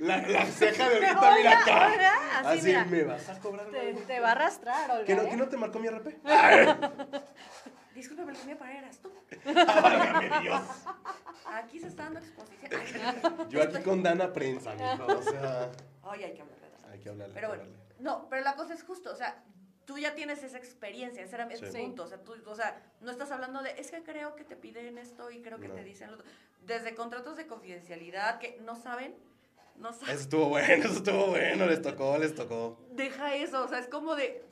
[0.00, 1.92] la, la ceja de ahorita, mira acá.
[1.92, 2.84] Hola, así, Así, mira.
[2.84, 3.66] me vas a cobrar.
[3.70, 5.04] Te, te va a arrastrar, Olga.
[5.04, 5.28] ¿Que no, ¿eh?
[5.28, 6.06] que no te marcó mi RP?
[7.96, 9.10] Discúlpame, el que me eras tú.
[9.44, 10.62] Válgame Dios.
[11.46, 13.48] Aquí se está dando exposición.
[13.48, 15.72] Yo aquí con Dana Prensa, mijo, o sea,
[16.02, 17.34] Ay, hay que hablar de hay que hablarle.
[17.34, 17.64] Pero bueno,
[17.98, 19.42] no, pero la cosa es justo, o sea,
[19.86, 21.64] tú ya tienes esa experiencia, ese era Sí.
[21.80, 24.56] punto, o sea, tú, o sea, no estás hablando de, es que creo que te
[24.56, 25.74] piden esto y creo que No.
[25.74, 26.26] te dicen lo otro.
[26.62, 29.14] Desde contratos de confidencialidad que no saben,
[29.76, 30.10] no saben.
[30.14, 32.78] Eso estuvo bueno, eso estuvo bueno, les tocó, les tocó.
[32.90, 34.44] Deja eso, o sea, es como de,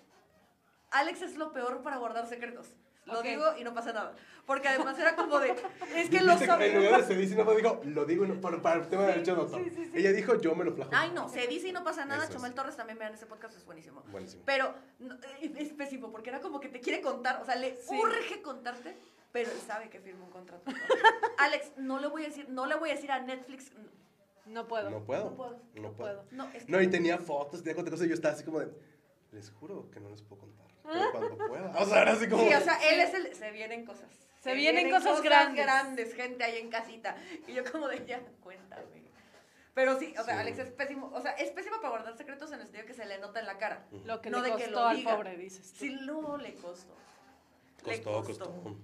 [0.92, 2.68] Alex es lo peor para guardar secretos.
[3.06, 4.14] Lo digo y no pasa nada.
[4.46, 5.50] Porque además era como de,
[5.96, 6.74] es que lo Viste, En saben.
[6.84, 9.12] lugar de se dice y no digo, lo digo no, para, para el tema del
[9.12, 9.64] Sí, derecho de autor.
[9.64, 9.98] sí, sí, sí.
[9.98, 10.90] Ella dijo, yo me lo plajo.
[10.94, 12.24] Ay, no, se dice y no pasa nada.
[12.24, 12.36] Eso es.
[12.36, 14.02] Chomel Torres también vean ese podcast, es buenísimo.
[14.10, 14.42] Buenísimo.
[14.46, 17.76] Pero no, eh, es pésimo, porque era como que te quiere contar, o sea, le
[17.76, 17.94] Sí.
[17.98, 18.96] urge contarte,
[19.32, 20.64] pero él sabe que firma un contrato.
[21.38, 23.72] Alex, no le voy a decir, no le voy a decir a Netflix,
[24.46, 24.90] No puedo.
[24.90, 25.30] No puedo.
[25.30, 26.16] No puedo, No no puedo.
[26.22, 26.24] puedo.
[26.32, 28.60] no, es que No, y tenía fotos, tenía cuántas cosas y yo estaba así como
[28.60, 28.68] de,
[29.32, 30.66] les juro que no les puedo contar.
[30.84, 31.72] Pero cuando pueda.
[31.78, 32.42] O sea, era así como.
[32.42, 34.10] Sí, o sea, él es el, se vienen cosas.
[34.40, 35.64] Se vienen cosas grandes.
[35.64, 37.16] grandes, gente ahí en casita.
[37.46, 38.82] Y yo como de, ya, cuéntame.
[39.74, 40.40] Pero sí, o sea, Sí.
[40.40, 43.06] Alex es pésimo, o sea, es pésimo para guardar secretos en el sentido que se
[43.06, 43.84] le nota en la cara.
[44.04, 45.16] Lo que No le de que costó lo al diga.
[45.16, 45.78] pobre, dices tú.
[45.78, 46.94] Sí, no le costó.
[47.84, 48.76] Le Costó, costó.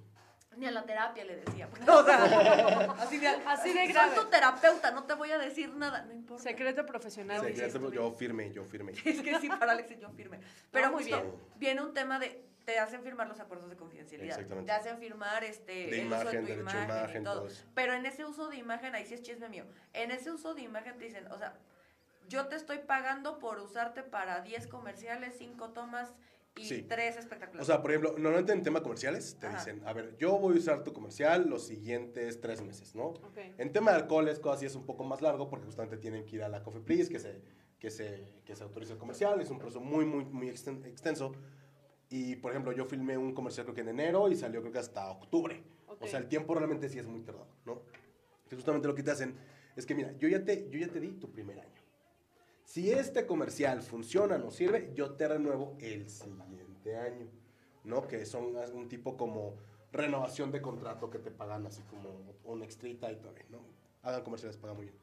[0.56, 1.68] Ni a la terapia le decía.
[1.88, 2.24] O sea,
[2.98, 4.14] así de, Así de soy grave.
[4.16, 6.02] tu terapeuta, no te voy a decir nada.
[6.02, 6.42] No importa.
[6.42, 7.40] Secreto profesional.
[7.40, 7.92] Tú.
[7.92, 8.92] yo firme, yo firme.
[9.04, 10.40] Es que sí, para Alex yo firme.
[10.70, 11.32] Pero No, muy bien.
[11.56, 14.34] viene un tema de, te hacen firmar los acuerdos de confidencialidad.
[14.38, 14.72] Exactamente.
[14.72, 17.48] Te hacen firmar este, De el uso de imagen, tu imagen, imagen, y todo.
[17.74, 19.64] Pero en ese uso de imagen, ahí sí es chisme mío.
[19.92, 21.54] En ese uso de imagen te dicen, o sea,
[22.28, 26.12] yo te estoy pagando por usarte para 10 comerciales, 5 tomas
[26.56, 26.82] y Sí.
[26.82, 27.62] 3 espectaculares.
[27.62, 29.56] O sea, por ejemplo, normalmente en tema comerciales te Ajá.
[29.58, 33.06] dicen, a ver, yo voy a usar tu comercial los siguientes tres meses, ¿no?
[33.08, 33.38] Ok.
[33.58, 36.36] En tema de alcoholes, cosas así es un poco más largo porque justamente tienen que
[36.36, 37.40] ir a la Cofepris, que se,
[37.78, 41.32] que se, que se autorice el comercial, es un proceso muy, muy, muy exten- extenso.
[42.10, 44.80] Y, por ejemplo, yo filmé un comercial creo que en enero y salió creo que
[44.80, 45.62] hasta octubre.
[46.00, 47.82] O sea, el tiempo realmente sí es muy tardado, ¿no?
[48.44, 49.36] Entonces, justamente lo que te hacen
[49.76, 51.79] es que, mira, yo ya te, yo ya te di tu primer año.
[52.70, 57.26] Si este comercial funciona, nos sirve, yo te renuevo el siguiente año,
[57.82, 58.06] ¿no?
[58.06, 59.56] Que son un tipo como
[59.90, 63.58] renovación de contrato que te pagan así como un extrita y todo bien, ¿no?
[64.02, 64.96] Hagan comerciales, pagan muy bien.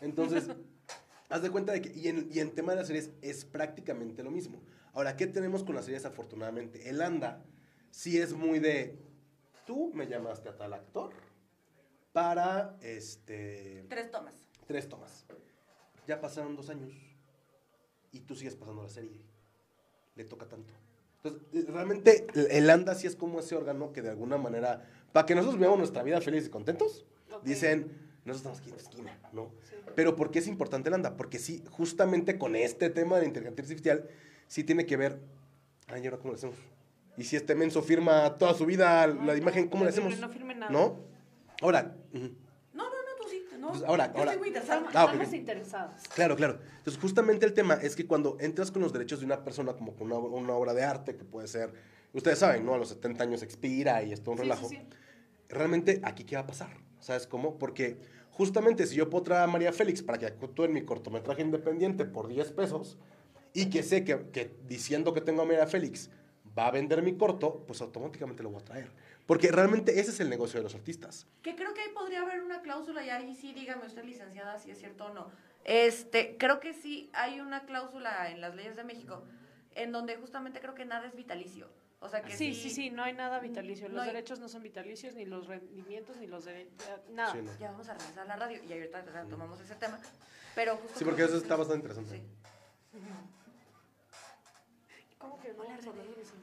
[0.00, 0.48] Entonces,
[1.28, 4.24] haz de cuenta de que, y en, y en tema de las series es prácticamente
[4.24, 4.60] lo mismo.
[4.92, 6.90] Ahora, ¿qué tenemos con las series afortunadamente?
[6.90, 7.44] El ANDA
[7.92, 8.98] sí es muy de,
[9.64, 11.12] tú me llamaste a tal actor
[12.12, 14.34] para, este, Tres tomas.
[14.66, 15.24] tres tomas.
[16.08, 17.11] Ya pasaron dos años
[18.12, 19.20] y tú sigues pasando la serie.
[20.14, 20.72] Le toca tanto.
[21.24, 25.34] Entonces, realmente el- ANDA sí es como ese órgano que de alguna manera, para que
[25.34, 27.06] nosotros veamos nuestra vida felices y contentos,
[27.44, 27.92] dicen,
[28.24, 29.50] nosotros estamos aquí en la esquina, ¿no?
[29.68, 29.76] Sí.
[29.94, 31.16] Pero ¿por qué es importante el ANDA?
[31.16, 34.08] Porque sí, justamente con este tema de la inteligencia artificial,
[34.48, 35.18] sí tiene que ver,
[35.88, 36.56] ay, ¿y ahora cómo le hacemos?
[37.16, 40.18] Y si este menso firma toda su vida la imagen, ¿cómo le hacemos?
[40.18, 40.72] No firme nada.
[40.72, 40.98] ¿No?
[41.60, 41.94] Ahora.
[42.12, 42.30] No,
[43.62, 43.68] no.
[43.68, 44.78] Pues ahora- Yo ahora- estoy muy interesada.
[44.80, 45.34] Estamos, Ah, ok, estamos ok.
[45.38, 46.02] interesados.
[46.14, 46.58] Claro, claro.
[46.78, 49.94] Entonces, justamente el tema es que cuando entras con los derechos de una persona, como
[49.94, 51.72] con una, una obra de arte, que puede ser,
[52.12, 52.74] ustedes saben, ¿no?
[52.74, 54.68] A los 70 años expira y es todo un Sí, relajo.
[54.68, 54.82] sí, sí.
[55.48, 56.70] Realmente, ¿aquí qué va a pasar?
[56.98, 57.58] ¿Sabes cómo?
[57.58, 57.98] Porque
[58.30, 62.04] justamente si yo puedo traer a María Félix para que actúe en mi cortometraje independiente
[62.04, 62.98] por 10 pesos
[63.52, 66.10] y que sé que, que diciendo que tengo a María Félix
[66.58, 68.90] va a vender mi corto, pues automáticamente lo voy a traer.
[69.26, 71.26] Porque realmente ese es el negocio de los artistas.
[71.42, 74.70] Que creo que ahí podría haber una cláusula, y ahí sí dígame usted, licenciada, si
[74.70, 75.30] es cierto o no.
[75.64, 79.22] Este, creo que sí hay una cláusula en las leyes de México
[79.74, 81.70] en donde justamente creo que nada es vitalicio.
[82.00, 83.88] O sea que Sí, sí, sí, no hay nada vitalicio.
[83.88, 86.74] No Los hay- derechos no son vitalicios, ni los rendimientos, ni los derechos.
[87.10, 87.32] Nada.
[87.32, 87.56] Sí, no.
[87.58, 89.98] Ya vamos a regresar a la radio y ahorita tomamos ese tema.
[90.56, 92.16] Pero justo Sí, porque eso está bastante interesante.
[92.18, 92.98] Sí.
[95.18, 95.92] ¿Cómo que no Hola, René.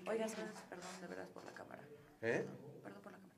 [0.09, 0.29] Oigan,
[0.69, 1.83] perdón, de veras por la cámara.
[2.21, 2.47] ¿Eh?
[2.81, 3.35] Perdón por la cámara.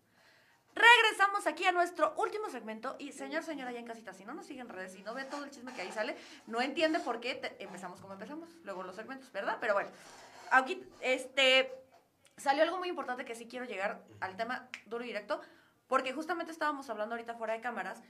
[1.51, 4.61] Aquí a nuestro último segmento y señor, señora, ya en casita, si no nos sigue
[4.61, 6.15] en redes, si no ve todo el chisme que ahí sale,
[6.45, 9.57] no entiende por qué empezamos como empezamos, luego los segmentos, ¿verdad?
[9.59, 9.89] Pero bueno,
[10.51, 11.73] aquí, este,
[12.37, 15.41] salió algo muy importante que sí quiero llegar al tema duro y directo,
[15.87, 18.03] porque justamente estábamos hablando ahorita fuera de cámaras,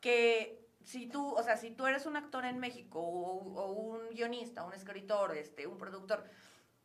[0.00, 4.10] que si tú, o sea, si tú eres un actor en México o, o un
[4.10, 6.24] guionista, un escritor, este, un productor,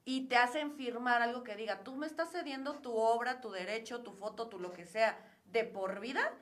[0.05, 4.03] y te hacen firmar algo que diga, tú me estás cediendo tu obra, tu derecho,
[4.03, 5.19] tu foto, tu lo que sea,
[5.51, 6.33] de por vida,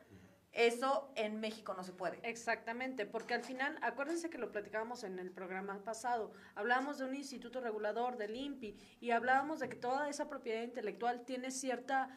[0.56, 2.18] eso en México no se puede.
[2.24, 7.14] Exactamente, porque al final, acuérdense que lo platicábamos en el programa pasado, hablábamos de un
[7.14, 12.10] instituto regulador, del INPI, y hablábamos de que toda esa propiedad intelectual tiene cierta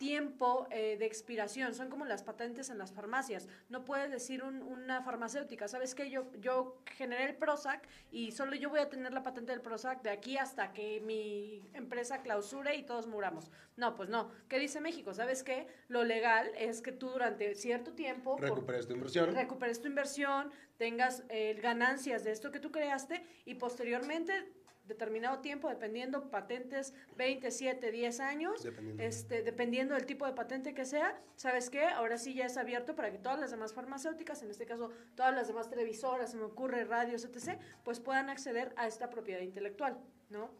[0.00, 3.46] tiempo eh, de expiración, son como las patentes en las farmacias.
[3.68, 6.08] No puede decir un- una farmacéutica, ¿sabes qué?
[6.10, 10.00] Yo, yo generé el Prozac y solo yo voy a tener la patente del Prozac
[10.02, 13.50] de aquí hasta que mi empresa clausure y todos muramos.
[13.76, 14.30] No, pues no.
[14.48, 15.12] ¿Qué dice México?
[15.12, 15.66] ¿Sabes qué?
[15.88, 18.36] Lo legal es que tú durante cierto tiempo...
[18.36, 19.34] por- Recuperes tu inversión.
[19.34, 24.50] recuperes tu inversión, tengas eh, ganancias de esto que tú creaste y posteriormente,
[24.90, 29.02] determinado tiempo, dependiendo patentes, 20, 7, 10 años, Dependiendo.
[29.02, 31.84] este, dependiendo del tipo de patente que sea, ¿sabes qué?
[31.86, 35.34] Ahora sí ya es abierto para que todas las demás farmacéuticas, en este caso todas
[35.34, 39.98] las demás televisoras, se me ocurre, radios, etc., pues puedan acceder a esta propiedad intelectual,
[40.28, 40.50] ¿no?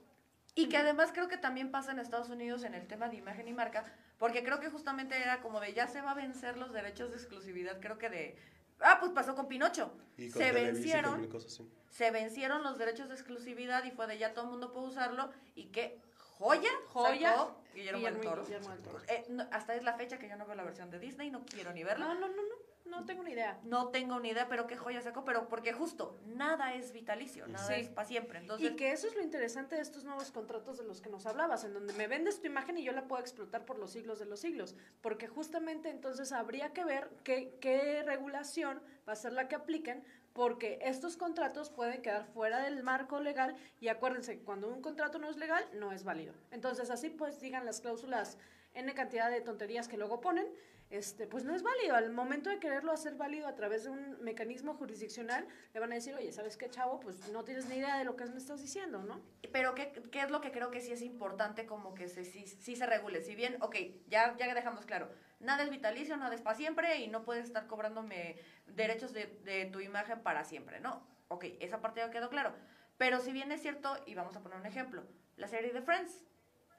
[0.55, 3.47] Y que además creo que también pasa en Estados Unidos en el tema de imagen
[3.47, 3.85] y marca,
[4.19, 7.17] porque creo que justamente era como de ya se va a vencer los derechos de
[7.17, 8.37] exclusividad, creo que de...
[8.83, 9.93] Ah, pues pasó con Pinocho.
[10.17, 11.71] Y con se y vencieron, cosas así.
[11.91, 15.31] se vencieron los derechos de exclusividad y fue de ya todo el mundo puede usarlo
[15.55, 15.99] y qué
[16.39, 18.43] joya, Joya, sacó Guillermo, del Toro.
[18.45, 18.99] Guillermo del Toro.
[19.09, 21.45] Eh, no, hasta es la fecha que yo no veo la versión de Disney, no
[21.45, 22.07] quiero ni verla.
[22.07, 22.55] No, no, no, no,
[22.85, 23.59] no tengo ni idea.
[23.65, 27.67] No tengo ni idea, pero qué joya sacó, pero porque justo nada es vitalicio, nada
[27.67, 27.75] Sí.
[27.75, 28.39] es para siempre.
[28.41, 31.27] Entonces, Y que eso es lo interesante de estos nuevos contratos de los que nos
[31.27, 34.19] hablabas, en donde me vendes tu imagen y yo la puedo explotar por los siglos
[34.19, 34.75] de los siglos.
[35.01, 40.05] Porque justamente entonces habría que ver qué, qué regulación va a ser la que apliquen,
[40.33, 45.19] porque estos contratos pueden quedar fuera del marco legal y acuérdense que cuando un contrato
[45.19, 46.35] no es legal, no es válido.
[46.51, 48.39] Entonces así pues digan las cláusulas
[48.73, 50.47] N cantidad de tonterías que luego ponen,
[50.91, 51.95] este, pues no es válido.
[51.95, 55.95] Al momento de quererlo hacer válido a través de un mecanismo jurisdiccional, le van a
[55.95, 57.01] decir, oye, ¿sabes qué, chavo?
[57.01, 59.21] Pues no tienes ni idea de lo que me estás diciendo, ¿no?
[59.53, 62.87] Pero ¿qué, es lo que creo que sí es importante como que se, sí, se
[62.87, 63.23] regule?
[63.23, 63.77] Si bien, ok,
[64.09, 67.67] ya, ya dejamos claro, nada es vitalicio, nada es para siempre y no puedes estar
[67.69, 68.37] cobrándome
[68.67, 71.07] derechos de, de tu imagen para siempre, ¿no?
[71.29, 72.53] Ok, esa parte ya quedó claro.
[72.99, 75.05] Pero si bien es cierto, y vamos a poner un ejemplo,
[75.37, 76.25] la serie de Friends.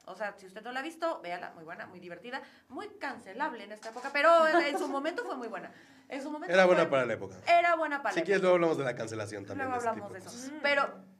[0.06, 3.64] O sea, si usted no la ha visto, véala, muy buena, muy divertida, muy cancelable
[3.64, 5.70] en esta época, pero en, su momento fue muy buena.
[6.08, 7.36] En su momento Era buena fue- para la época.
[7.46, 9.68] Era buena para Si la quieres, luego hablamos de la cancelación también.
[9.68, 10.58] Luego de ese hablamos de eso.
[10.62, 11.11] Pero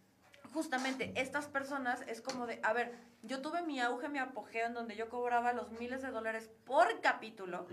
[0.53, 4.75] justamente estas personas es como de, a ver, yo tuve mi auge, mi apogeo en
[4.75, 7.67] donde yo cobraba los miles de dólares por capítulo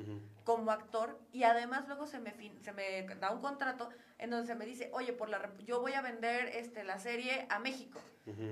[0.44, 4.48] como actor y además luego se me fin- se me da un contrato en donde
[4.48, 8.00] se me dice, "Oye, por la yo voy a vender este la serie a México."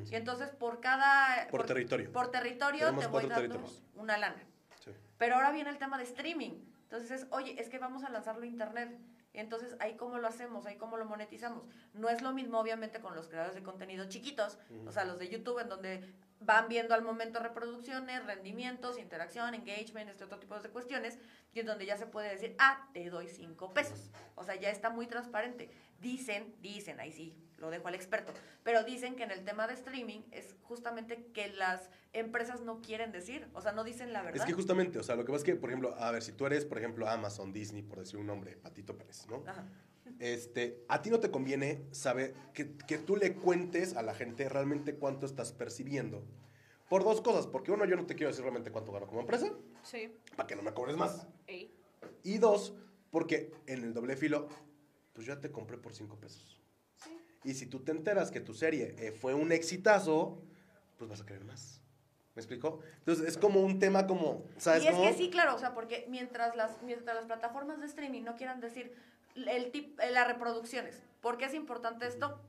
[0.09, 2.11] Y entonces por cada Por territorio.
[2.11, 3.63] por territorio Tenemos te voy dando
[3.95, 4.43] una lana.
[4.83, 4.91] Sí.
[5.17, 6.63] Pero ahora viene el tema de streaming.
[6.83, 8.97] Entonces es, oye, es que vamos a lanzarlo a internet.
[9.39, 11.63] Entonces ahí cómo lo hacemos, ahí cómo lo monetizamos.
[11.93, 15.29] No es lo mismo, obviamente, con los creadores de contenido chiquitos, o sea, los de
[15.29, 20.69] YouTube, en donde van viendo al momento reproducciones, rendimientos, interacción, engagement, este otro tipo de
[20.69, 21.17] cuestiones,
[21.53, 24.11] y en donde ya se puede decir, ah, te doy cinco pesos.
[24.35, 25.69] O sea, ya está muy transparente.
[25.99, 28.33] Dicen, dicen, ahí sí, lo dejo al experto,
[28.63, 33.11] pero dicen que en el tema de streaming es justamente que las empresas no quieren
[33.11, 34.41] decir, o sea, no dicen la verdad.
[34.41, 36.33] Es que justamente, o sea, lo que pasa es que, por ejemplo, a ver, si
[36.33, 39.43] tú eres, por ejemplo, Amazon, Disney, por decir un nombre, Patito Pérez, ¿no?
[39.47, 39.65] Ajá.
[40.19, 44.47] Este, a ti no te conviene saber que, que tú le cuentes a la gente
[44.49, 46.23] realmente cuánto estás percibiendo.
[46.89, 49.51] Por dos cosas, porque uno, yo no te quiero decir realmente cuánto gano como empresa,
[49.83, 50.13] Sí.
[50.35, 51.27] para que no me cobres más.
[51.45, 51.73] Ey.
[52.23, 52.73] Y dos,
[53.11, 54.47] porque en el doble filo,
[55.13, 56.61] pues yo ya te compré por cinco pesos.
[57.03, 57.09] Sí.
[57.43, 60.41] Y si tú te enteras que tu serie eh, fue un exitazo,
[60.97, 61.81] pues vas a querer más.
[62.35, 62.79] ¿Me explico?
[62.99, 65.07] Entonces es como un tema como, ¿sabes Y es cómo?
[65.07, 68.61] que sí, claro, o sea, porque mientras las, mientras las plataformas de streaming no quieran
[68.61, 68.93] decir
[69.45, 72.41] el tip, eh, las reproducciones, ¿por qué es importante esto?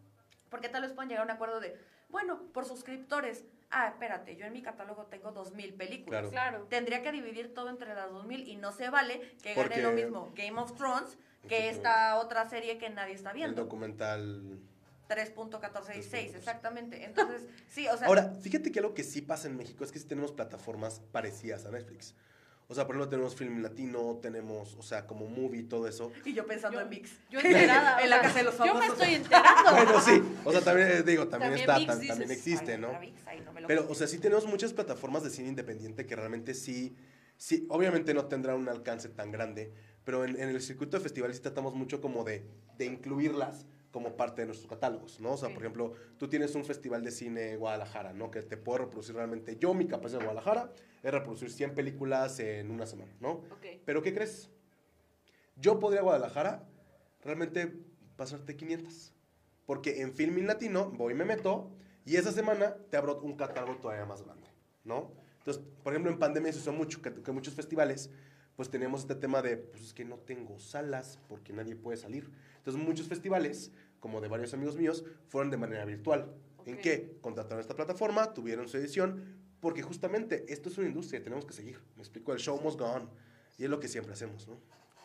[0.49, 1.77] Porque tal vez puedan llegar a un acuerdo de,
[2.09, 6.29] bueno, por suscriptores, ah, espérate, yo en mi catálogo tengo 2.000 películas.
[6.29, 6.31] Claro.
[6.31, 6.67] Claro.
[6.71, 9.93] Tendría que dividir todo entre las 2.000 y no se vale que Porque- gane lo
[9.93, 13.63] mismo Game of Thrones que esta otra serie que nadie está El viendo.
[13.63, 14.59] documental
[15.09, 16.37] 3.146, 3.14.
[16.37, 17.05] exactamente.
[17.05, 18.07] Entonces, sí, o sea...
[18.09, 21.65] Ahora, fíjate que algo que sí pasa en México es que sí tenemos plataformas parecidas
[21.65, 22.15] a Netflix.
[22.71, 26.13] O sea, por ejemplo, tenemos Film Latino, tenemos, o sea, como Movie, todo eso.
[26.25, 27.11] y yo pensando Yo- en Mix.
[27.31, 27.99] Yo enterada.
[28.03, 28.93] En la casa de los Yo me famosos.
[28.93, 29.71] estoy enterando.
[29.73, 30.23] Bueno, sí.
[30.45, 32.31] O sea, también, eh, digo, también, También está, tam- también dices.
[32.37, 33.01] existe, ¿no?
[33.01, 36.05] Mix, ay, no me lo Pero, o sea, sí tenemos muchas plataformas de cine independiente
[36.05, 36.95] que realmente sí,
[37.39, 39.73] sí, obviamente no tendrán un alcance tan grande,
[40.05, 42.45] pero en, en el circuito de festivales sí tratamos mucho como de,
[42.77, 45.33] de incluirlas como parte de nuestros catálogos, ¿no?
[45.33, 45.55] O sea, Sí.
[45.55, 48.31] por ejemplo, tú tienes un festival de cine Guadalajara, ¿no?
[48.31, 50.71] Que te puedo reproducir realmente, yo mi capacidad de Guadalajara
[51.03, 53.43] es reproducir 100 películas en una semana, ¿no?
[53.85, 54.51] Pero ¿qué crees?
[55.57, 56.69] Yo podría a Guadalajara
[57.23, 57.73] realmente
[58.17, 59.15] pasarte 500.
[59.67, 61.71] Porque en Filmin Latino voy y me meto
[62.07, 64.49] y esa semana te abro un catálogo todavía más grande,
[64.85, 65.13] ¿no?
[65.39, 68.11] Entonces, por ejemplo, en pandemia se usó mucho, que, que muchos festivales,
[68.57, 72.31] pues teníamos este tema de, pues es que no tengo salas porque nadie puede salir.
[72.57, 76.35] Entonces, muchos festivales, como de varios amigos míos, fueron de manera virtual.
[76.65, 76.81] ¿En Ok.
[76.81, 77.19] qué?
[77.21, 81.81] Contrataron esta plataforma, tuvieron su edición, porque justamente esto es una industria, tenemos que seguir.
[81.97, 83.11] Me explico, el show must go on.
[83.57, 84.59] Y es lo que siempre hacemos, ¿no?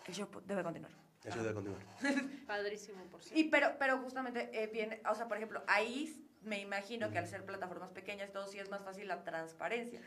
[0.06, 0.91] El show debe continuar.
[1.24, 1.82] Eso debe continuar.
[2.47, 3.39] Padrísimo, por cierto.
[3.39, 7.28] Y pero, pero justamente eh, viene, o sea, por ejemplo, ahí me imagino que al
[7.28, 10.01] ser plataformas pequeñas todo sí es más fácil la transparencia.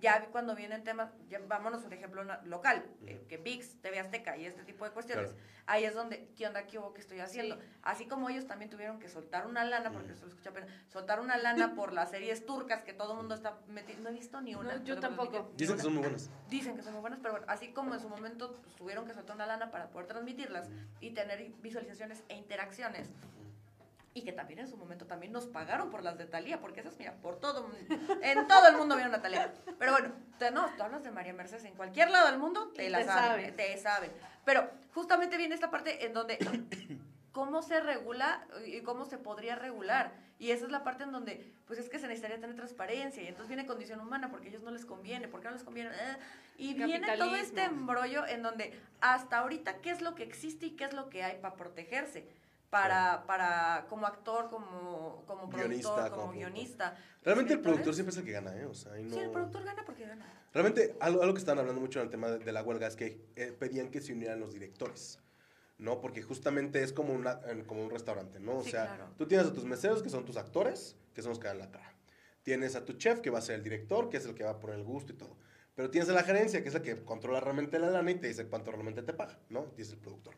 [0.00, 4.46] Ya cuando vienen temas, ya vámonos un ejemplo local, eh, que VIX, TV Azteca y
[4.46, 5.44] este tipo de cuestiones, Claro.
[5.66, 7.56] ahí es donde, ¿qué onda, qué hubo, qué estoy haciendo?
[7.56, 7.62] Sí.
[7.82, 11.20] Así como ellos también tuvieron que soltar una lana, porque eso lo escucha apenas, soltar
[11.20, 14.40] una lana por las series turcas que todo el mundo está metiendo, no he visto
[14.40, 14.76] ni una.
[14.76, 15.52] No, yo tampoco.
[15.56, 16.30] Dicen que son muy buenas.
[16.48, 19.12] Dicen que son muy buenas, pero bueno, así como en su momento pues, tuvieron que
[19.12, 20.70] soltar una lana para poder transmitirlas
[21.00, 23.10] y tener visualizaciones e interacciones.
[24.12, 26.98] Y que también en su momento también nos pagaron por las de Talía, porque esas,
[26.98, 27.70] mira, por todo,
[28.22, 29.52] en todo el mundo vieron a Talía.
[29.78, 32.90] Pero bueno, te, no, tú hablas de María Mercedes en cualquier lado del mundo, te
[32.90, 34.10] la saben, te saben.
[34.44, 36.38] Pero justamente viene esta parte en donde
[37.32, 40.12] cómo se regula y cómo se podría regular.
[40.40, 43.22] Y esa es la parte en donde, pues es que se necesitaría tener transparencia.
[43.22, 45.90] Y entonces viene condición humana, porque a ellos no les conviene, porque no les conviene.
[45.90, 46.16] Eh,
[46.56, 50.70] Y viene todo este embrollo en donde hasta ahorita qué es lo que existe y
[50.70, 52.26] qué es lo que hay para protegerse.
[52.70, 56.96] Para, para, como actor, como, como Guionista, productor, como como, guionista.
[57.24, 58.64] Realmente el productor siempre es el que gana, ¿eh?
[58.64, 59.12] O sea, no...
[59.12, 60.24] Sí, el productor gana porque gana.
[60.54, 62.94] Realmente, algo, algo que estaban hablando mucho en el tema de, de la huelga es
[62.94, 65.18] que eh, pedían que se unieran los directores,
[65.78, 66.00] ¿no?
[66.00, 68.58] Porque justamente es como, una, como un restaurante, ¿no?
[68.58, 69.10] O Sí, sea, claro.
[69.18, 71.70] tú tienes a tus meseros, que son tus actores, que son los que dan la
[71.72, 71.92] cara.
[72.44, 74.50] Tienes a tu chef, que va a ser el director, que es el que va
[74.50, 75.36] a poner el gusto y todo.
[75.74, 78.28] Pero tienes a la gerencia, que es la que controla realmente la lana y te
[78.28, 79.66] dice cuánto realmente te paga, ¿no?
[79.76, 80.34] Es el productor.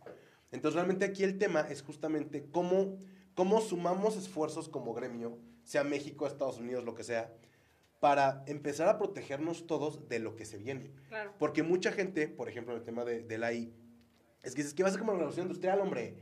[0.53, 2.99] Entonces, realmente aquí el tema es justamente cómo,
[3.35, 7.33] cómo sumamos esfuerzos como gremio, sea México, Estados Unidos, lo que sea,
[8.01, 10.93] para empezar a protegernos todos de lo que se viene.
[11.09, 11.33] Claro.
[11.39, 13.73] Porque mucha gente, por ejemplo, en el tema de, de la I,
[14.43, 16.17] es que dices, ¿qué va a ser como la revolución industrial, hombre?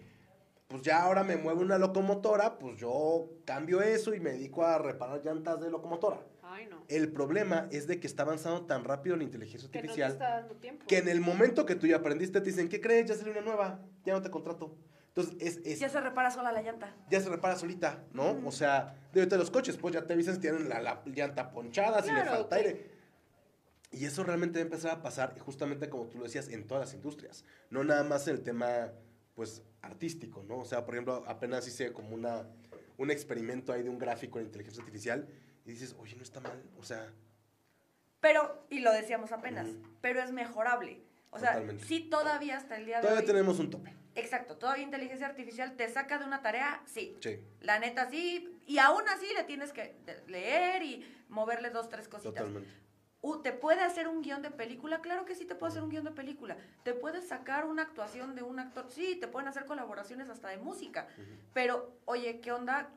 [0.68, 4.78] Pues ya ahora me mueve una locomotora, pues yo cambio eso y me dedico a
[4.78, 6.20] reparar llantas de locomotora.
[6.42, 6.84] Ay, no.
[6.88, 10.12] El problema es de que está avanzando tan rápido la inteligencia Que no te artificial
[10.12, 10.84] está dando tiempo.
[10.86, 13.06] que en el momento que tú ya aprendiste te dicen, ¿qué crees?
[13.08, 14.76] Ya salió una nueva, ya no te contrato.
[15.08, 16.94] Entonces, es, es- Ya se repara sola la llanta.
[17.10, 18.40] ya se repara solita, ¿no?
[18.46, 22.00] O sea, de los coches, pues ya te avisan si tienen la, la llanta ponchada,
[22.02, 22.90] si le Claro, falta que- aire.
[23.92, 26.84] Y eso realmente va a empezar a pasar, justamente como tú lo decías, en todas
[26.86, 27.44] las industrias.
[27.70, 28.92] No nada más en el tema,
[29.34, 30.58] pues, artístico, ¿no?
[30.58, 32.46] O sea, por ejemplo, apenas hice como una,
[32.98, 35.26] un experimento ahí de un gráfico en inteligencia artificial
[35.64, 36.62] y dices, oye, no está mal.
[36.78, 37.12] O sea,
[38.20, 39.66] Pero, y lo decíamos apenas,
[40.00, 41.02] pero es mejorable.
[41.30, 43.26] O sea, sí todavía hasta el día de todavía hoy.
[43.26, 43.94] tenemos un tope.
[44.16, 47.16] Exacto, todavía inteligencia artificial te saca de una tarea, sí.
[47.22, 52.08] Sí, La neta sí, y aún así le tienes que leer y moverle dos, tres
[52.08, 52.34] cositas.
[52.34, 52.68] totalmente.
[53.22, 55.02] Uh, ¿Te puede hacer un guion de película?
[55.02, 56.56] Claro que sí te puede hacer un guion de película.
[56.84, 58.86] ¿Te puedes sacar una actuación de un actor?
[58.90, 61.06] Sí, te pueden hacer colaboraciones hasta de música.
[61.52, 62.88] Pero, oye, ¿qué onda?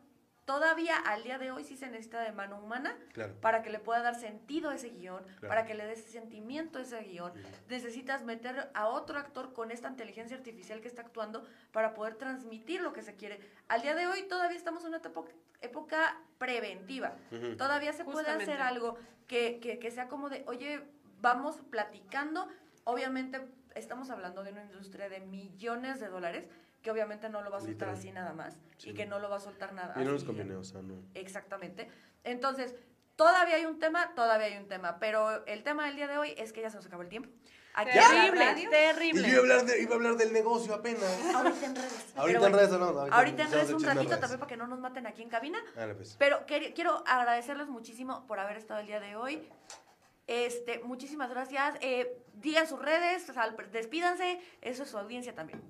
[0.46, 3.34] Todavía al día de hoy sí se necesita de mano humana Claro.
[3.40, 5.48] para que le pueda dar sentido a ese guion, Claro.
[5.48, 7.32] para que le des sentimiento a ese guion.
[7.70, 12.82] Necesitas meter a otro actor con esta inteligencia artificial que está actuando para poder transmitir
[12.82, 13.40] lo que se quiere.
[13.70, 15.32] Al día de hoy todavía estamos en una época,
[15.62, 17.16] época preventiva.
[17.58, 20.84] Todavía se puede hacer algo que, que, que sea como de, oye,
[21.22, 22.50] vamos platicando.
[22.84, 23.40] Obviamente
[23.76, 26.50] estamos hablando de una industria de millones de dólares
[26.84, 27.96] que obviamente no lo va a soltar Literal.
[27.96, 29.94] así nada más Sí, y que no lo va a soltar nada.
[29.96, 30.26] Y no nos así.
[30.28, 31.02] conviene, o sea, no.
[31.16, 31.90] Exactamente.
[32.24, 32.76] Entonces,
[33.16, 36.34] todavía hay un tema, todavía hay un tema, pero el tema del día de hoy
[36.38, 37.30] es que ya se nos acabó el tiempo.
[37.76, 39.22] Aquí Terrible, Y terrible.
[39.24, 41.02] yo iba a hablar, de- iba a hablar del negocio apenas.
[41.34, 42.14] ahorita en redes.
[42.16, 42.86] Ahorita en redes, ¿no?
[42.86, 44.20] Ahorita, Ahorita en redes un ratito redes.
[44.20, 45.58] también para que no nos maten aquí en cabina.
[45.76, 46.16] Dale, pues.
[46.20, 49.48] Pero quiero agradecerles muchísimo por haber estado el día de hoy.
[50.28, 51.76] Este, muchísimas gracias.
[51.82, 54.40] Eh, digan sus redes, sal- despídanse.
[54.62, 55.62] Eso es su audiencia también.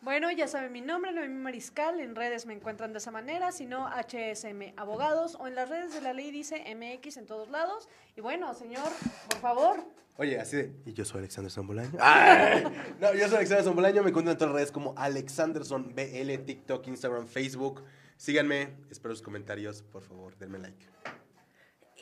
[0.00, 3.66] Bueno, ya saben mi nombre, Noemí Mariscal, en redes me encuentran de esa manera, si
[3.66, 7.88] no, HSM Abogados, o en las redes de la ley dice MX en todos lados.
[8.14, 8.88] Y bueno, señor,
[9.28, 9.84] por favor,
[10.20, 10.72] Oye, así de.
[10.84, 11.96] Y yo soy Alexander Zambolaño.
[12.00, 12.64] ¡Ay!
[12.98, 14.02] No, yo soy Alexander Zambolaño.
[14.02, 17.84] Me encuentran en todas las redes como Alexanderson BL, TikTok, Instagram, Facebook.
[18.16, 18.74] Síganme.
[18.90, 19.82] Espero sus comentarios.
[19.82, 20.86] Por favor, denme like.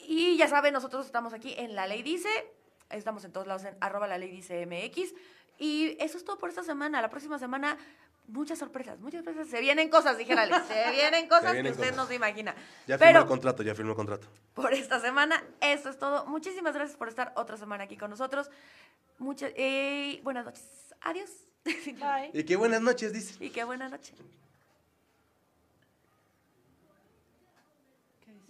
[0.08, 2.30] Y ya saben, nosotros estamos aquí en La Ley Dice.
[2.88, 5.12] Estamos en todos lados en arroba la ley dice MX.
[5.58, 7.00] Y eso es todo por esta semana.
[7.00, 7.78] La próxima semana,
[8.28, 9.50] muchas sorpresas, muchas sorpresas.
[9.50, 10.66] Se vienen cosas, dijera Alex.
[10.66, 11.96] Se vienen cosas vienen que usted cosas.
[11.96, 12.54] no se imagina.
[12.86, 14.26] Ya firmó el contrato, ya firmó el contrato.
[14.54, 16.26] por esta semana, eso es todo.
[16.26, 18.50] Muchísimas gracias por estar otra semana aquí con nosotros.
[19.18, 20.94] Muchas, eh, buenas noches.
[21.00, 21.30] Adiós.
[21.64, 22.30] Bye.
[22.32, 23.42] Y qué buenas noches, dice.
[23.44, 24.12] Y qué buena noche.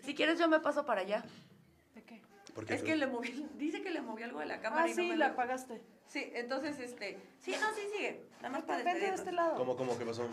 [0.04, 1.24] Si quieres, yo me paso para allá.
[2.68, 5.02] Es que le moví, dice que le moví algo de la cámara Ah, y no
[5.02, 5.82] sí, me la lo- apagaste.
[6.06, 7.18] Sí, entonces, este...
[7.38, 8.26] Sí, no, sí, sigue.
[8.36, 9.56] Nada más para de este lado.
[9.56, 10.26] ¿Cómo, cómo, qué pasó?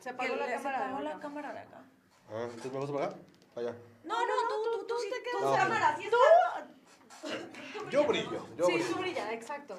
[0.00, 0.84] Se apagó la le- se cámara.
[0.86, 1.82] apagó la cámara de acá.
[2.30, 3.16] Ah, ¿entonces me vas a pagar?
[3.56, 3.74] Allá.
[4.04, 7.90] No, no, tú, tú, tú, sí, te tú, quedas cámara, sí está.
[7.90, 8.88] Yo brillo, yo Sí, brillo.
[8.94, 9.78] tú brilla, exacto.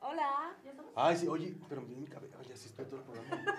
[0.00, 0.54] Hola.
[0.96, 2.36] Ay, sí, oye, pero bien cabello.
[2.40, 3.54] Oye, así estoy todo el programa.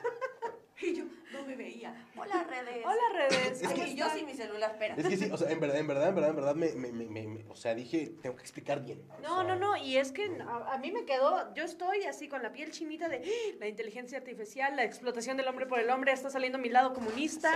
[0.91, 1.93] Y yo no me veía.
[2.15, 2.86] Hola, redes.
[2.86, 3.51] Hola, redes.
[3.61, 4.17] Es ¿cómo que yo están?
[4.19, 4.95] sin mi celular, espera.
[4.95, 6.91] Es que sí, o sea, en verdad, en verdad, en verdad, en verdad, me, me,
[6.91, 9.01] me, me- me- o sea, dije, tengo que explicar bien.
[9.21, 12.43] No, no, no, y es que a, a mí me quedó, yo estoy así con
[12.43, 13.55] la piel chinita de ¡Ah!
[13.59, 17.51] la inteligencia artificial, la explotación del hombre por el hombre, está saliendo mi lado comunista.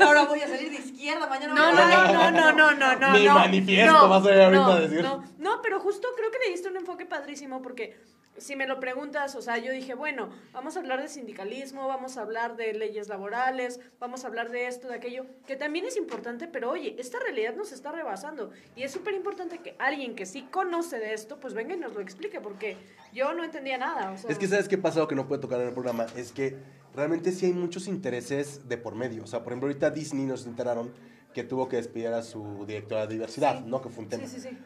[0.00, 2.96] Ahora voy a salir de izquierda, mañana No, voy a no, no, no, no, no,
[2.96, 3.10] no.
[3.18, 5.02] Mi no, manifiesto no, vas a ver ahorita no, a decir.
[5.02, 7.96] No, no, pero justo creo que le diste un enfoque padrísimo porque
[8.38, 12.16] si me lo preguntas, o sea, yo dije, bueno, vamos a hablar de sindicalismo, vamos
[12.16, 15.96] a hablar de leyes laborales, vamos a hablar de esto, de aquello, que también es
[15.96, 20.26] importante, pero oye, esta realidad nos está rebasando y es súper importante que alguien que
[20.26, 22.76] sí conoce de esto, pues venga y nos lo explique, porque
[23.12, 24.12] yo no entendía nada.
[24.12, 25.00] O sea, Es que ¿sabes qué pasa?
[25.00, 26.56] Lo que no puede tocar en el programa es que
[26.94, 29.22] realmente sí hay muchos intereses de por medio.
[29.24, 30.92] O sea, por ejemplo, ahorita Disney nos enteraron
[31.34, 33.64] que tuvo que despedir a su directora de diversidad, Sí.
[33.66, 33.82] ¿no?
[33.82, 34.26] Que fue un tema.
[34.26, 34.58] Sí, sí, sí.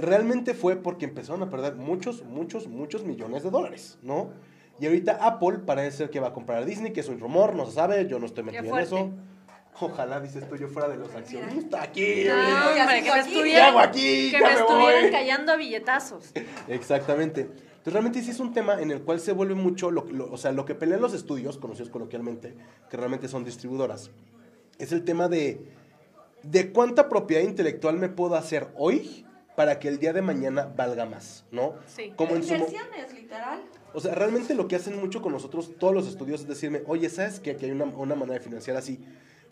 [0.00, 4.30] Realmente fue porque empezaron a perder muchos, muchos, muchos millones de dólares, ¿no?
[4.80, 7.54] Y ahorita Apple parece ser que va a comprar a Disney, que es un rumor,
[7.54, 9.10] no se sabe, yo no estoy metido en eso.
[9.80, 12.24] Ojalá, dices tú, yo fuera de los accionistas aquí.
[12.26, 13.10] No, hombre, que me aquí.
[13.10, 14.30] ¿Qué estuvieran, hago aquí?
[14.32, 16.32] que me me estuvieran callando a billetazos.
[16.68, 17.42] Exactamente.
[17.42, 20.36] Entonces realmente sí es un tema en el cual se vuelve mucho, lo, lo- o
[20.36, 22.54] sea, lo que pelean los estudios, conocidos coloquialmente,
[22.90, 24.10] que realmente son distribuidoras,
[24.78, 25.60] es el tema de,
[26.42, 29.24] de cuánta propiedad intelectual me puedo hacer hoy
[29.58, 31.74] para que el día de mañana valga más, ¿no?
[31.84, 32.12] Sí.
[32.14, 33.64] Como en Inversiones, literal.
[33.92, 37.10] o sea, realmente lo que hacen mucho con nosotros, todos los estudios, es decirme, oye,
[37.10, 37.56] ¿sabes qué?
[37.56, 39.04] Que hay una, una manera de financiar así,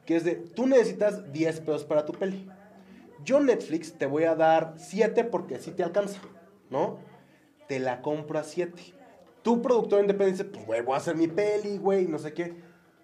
[0.05, 2.49] que es de, tú necesitas 10 pesos para tu peli.
[3.25, 6.21] Yo Netflix te voy a dar 7 porque sí te alcanza,
[6.71, 7.01] ¿no?
[7.67, 8.81] Te la compro a 7.
[9.43, 12.55] Tu productor independiente dice, pues, güey, voy a hacer mi peli, güey, no sé qué.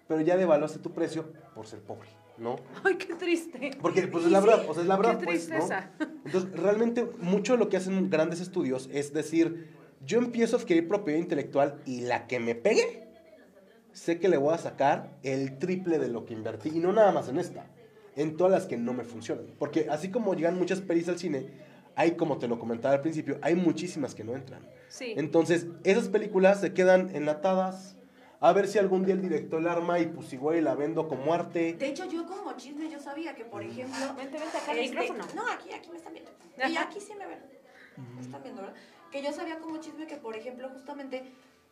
[0.07, 2.07] Pero ya devaluaste tu precio por ser pobre,
[2.37, 2.57] ¿no?
[2.83, 3.71] Ay, qué triste.
[3.81, 5.67] Porque, pues, es la verdad, o sea, es la verdad, Qué pues, ¿no?
[6.25, 9.69] Entonces, realmente, mucho de lo que hacen grandes estudios es decir,
[10.05, 13.07] yo empiezo a adquirir propiedad intelectual y la que me pegue,
[13.93, 16.69] sé que le voy a sacar el triple de lo que invertí.
[16.69, 17.67] Y no nada más en esta,
[18.15, 19.45] en todas las que no me funcionan.
[19.57, 21.47] Porque así como llegan muchas pelis al cine,
[21.95, 24.67] hay, como te lo comentaba al principio, hay muchísimas que no entran.
[24.89, 25.13] Sí.
[25.15, 27.95] Entonces, esas películas se quedan enlatadas.
[28.43, 31.33] A ver si algún día el director la arma y pues igual la vendo como
[31.33, 31.75] arte.
[31.75, 34.13] De hecho, yo como chisme, yo sabía que, por ejemplo...
[34.17, 35.23] Vente, vente acá al este, micrófono.
[35.33, 36.29] No, aquí, aquí me están viendo.
[36.57, 37.39] Y aquí sí me ven.
[38.15, 38.75] Me están viendo, ¿verdad?
[39.13, 41.23] Que yo sabía como chisme que, por ejemplo, justamente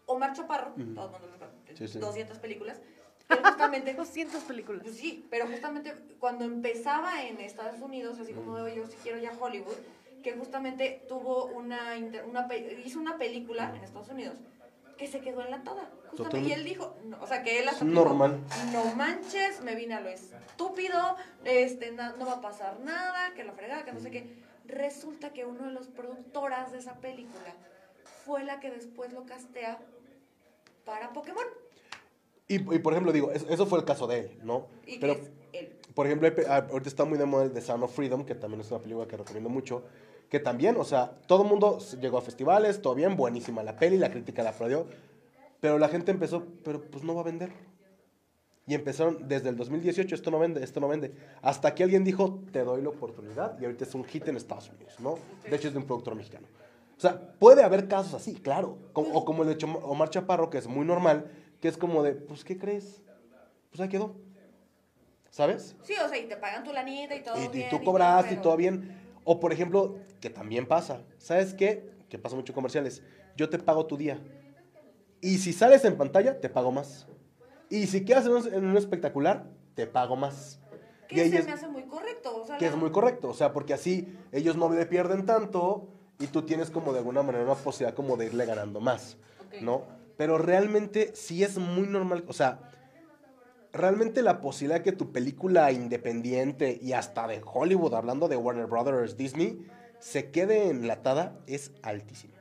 [0.05, 0.93] Omar Chaparro, Ujú.
[0.93, 1.28] todo el mundo
[1.67, 1.99] lo Sí, sí.
[1.99, 2.80] 200 películas,
[3.28, 3.93] él justamente...
[3.95, 4.84] 200 películas.
[4.84, 8.95] Pues sí, pero justamente cuando empezaba en Estados Unidos, así como de, "Oye, yo sí
[9.03, 9.76] quiero ya Hollywood,
[10.24, 12.47] que justamente tuvo una, inter- una
[12.86, 14.38] hizo una película en Estados Unidos
[15.02, 15.89] que se quedó enlatada.
[16.12, 16.49] Justamente, Totalmente.
[16.49, 18.39] y él dijo, no, o sea, que él hasta Es dijo, normal.
[18.72, 23.43] no manches, me vine a lo estúpido, este, na- no va a pasar nada, que
[23.43, 24.32] la fregada, que no sé qué.
[24.66, 27.52] Resulta que uno de los productoras de esa película
[28.26, 29.80] fue la que después lo castea
[30.86, 31.45] para Pokémon.
[32.47, 34.68] Y, y, por ejemplo, digo, es- eso fue el caso de él, ¿no?
[34.86, 35.80] Y Pero, que es él.
[35.95, 38.62] por ejemplo, ah, ahorita está muy de moda el The Sound of Freedom, que también
[38.62, 39.84] es una película que recomiendo mucho.
[40.32, 43.97] Que también, o sea, todo el mundo llegó a festivales, todo bien, buenísima la peli,
[43.97, 44.88] la crítica la aplaudió.
[45.59, 47.51] Pero la gente empezó, pero pues no va a vender.
[48.65, 51.13] Y empezaron desde el 2018, esto no vende, esto no vende.
[51.41, 54.69] Hasta que alguien dijo, te doy la oportunidad, y ahorita es un hit en Estados
[54.69, 55.17] Unidos, ¿no?
[55.49, 56.47] De hecho, es de un productor mexicano.
[56.97, 58.77] O sea, puede haber casos así, claro.
[58.93, 61.29] Como- o como el de Omar Chaparro, que es muy normal,
[61.59, 63.01] que es como de, pues, ¿qué crees?
[63.69, 64.15] Pues ahí quedó.
[65.29, 65.75] ¿Sabes?
[65.84, 67.69] Sí, o sea, y te pagan tu lanita y todo Y, y bien.
[67.69, 69.01] tú cobraste y pero- todo bien.
[69.24, 71.01] O por ejemplo, que también pasa.
[71.17, 71.89] ¿Sabes qué?
[72.09, 73.03] Que pasa mucho en comerciales.
[73.38, 74.19] Yo te pago tu día.
[75.22, 77.07] Y si sales en pantalla, te pago más.
[77.69, 79.45] Y si quedas en un, en un espectacular,
[79.76, 80.59] te pago más.
[81.07, 82.41] Que se es- me hace muy correcto.
[82.41, 85.26] O sea, que la- es muy correcto, o sea, porque así ellos no le pierden
[85.26, 85.88] tanto
[86.19, 89.17] y tú tienes como de alguna manera una posibilidad como de irle ganando más.
[89.61, 89.84] ¿no?
[90.17, 92.70] Pero realmente sí es muy normal, o sea,
[93.74, 98.67] realmente la posibilidad de que tu película independiente y hasta de Hollywood, hablando de Warner
[98.67, 99.65] Brothers, Disney,
[99.99, 102.34] se quede enlatada es altísima.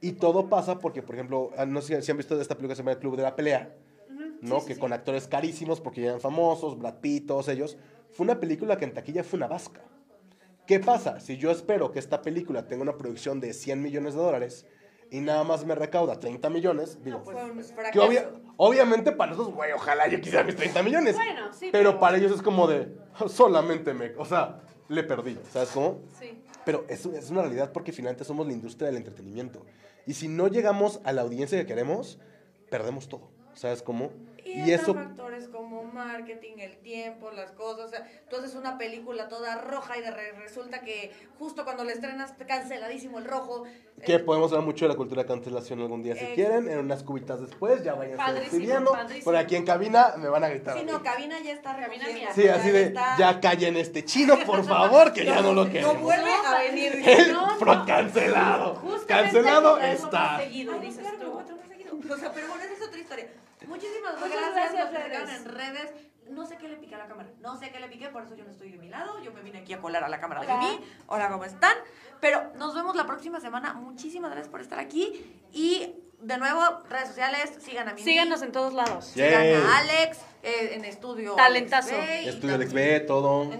[0.00, 2.72] Y todo pasa porque, por ejemplo, ah, no sé si han visto de esta película
[2.72, 3.74] que se llama El Club de la Pelea,
[4.40, 4.64] ¿no?
[4.64, 7.78] que con actores carísimos porque ya eran famosos, Brad Pitt, todos ellos.
[8.10, 9.80] Fue una película que en taquilla fue una vasca.
[10.66, 11.20] ¿Qué pasa?
[11.20, 14.66] Si yo espero que esta película tenga una producción de 100 millones de dólares,
[15.12, 18.04] y nada más me recauda 30 millones, digo, Fue un que fracaso.
[18.08, 21.14] obvia- obviamente para nosotros, güey, ojalá yo quisiera mis 30 millones.
[21.14, 22.96] Bueno, sí, Pero pero- para ellos es como de,
[23.28, 26.00] solamente me, o sea, le perdí, ¿sabes cómo?
[26.18, 26.42] Sí.
[26.64, 29.64] Pero es, es una realidad porque finalmente somos la industria del entretenimiento.
[30.06, 32.18] Y si no llegamos a la audiencia que queremos,
[32.70, 33.30] perdemos todo.
[33.54, 34.10] ¿Sabes cómo?
[34.44, 34.94] Y, eso...
[34.94, 35.71] factores como
[36.04, 37.86] marketing, el tiempo, las cosas.
[37.86, 41.84] O sea, tú haces una película toda roja y de re- resulta que justo cuando
[41.84, 43.64] la estrenas, canceladísimo el rojo.
[44.04, 46.68] Que Eh, podemos hablar mucho de la cultura de cancelación algún día si Eh, quieren,
[46.68, 48.92] en unas cubitas después, ya vayan padrísimo.
[49.24, 50.78] Por aquí en cabina me van a gritar.
[50.78, 52.30] Sí, no, cabina ya está Cabina mía.
[52.34, 55.70] Sí, así de, está- ya callen este chino, por favor, que ya no lo No
[55.70, 56.00] queremos.
[56.00, 56.92] vuelve a venir.
[57.04, 57.58] El No, no.
[57.58, 58.74] pro cancelado.
[58.76, 60.10] Justamente Cancelado está.
[60.20, 61.34] más seguido, Ay, no, dices claro tú.
[61.34, 61.98] más seguido.
[62.12, 63.26] O sea, pero bueno, esa es otra historia.
[63.66, 65.36] Muchísimas Muchas gracias, gracias, redes.
[65.36, 65.92] en redes.
[66.30, 67.28] No sé qué le piqué a la cámara.
[67.40, 69.22] No sé qué le piqué, por eso yo no estoy de mi lado.
[69.22, 70.80] Yo me vine aquí a colar a la cámara de mí.
[71.06, 71.76] Hola, ¿cómo están?
[72.20, 73.74] Pero nos vemos la próxima semana.
[73.74, 75.40] Muchísimas gracias por estar aquí.
[75.52, 78.02] Y de nuevo, redes sociales, sigan a mí.
[78.02, 79.06] Síganos en todos lados.
[79.06, 79.54] Sigan Yay.
[79.54, 81.34] a Alex eh, en estudio.
[81.34, 81.94] Talentazo.
[81.94, 83.50] Alex B, y Estudio Alex B, todo.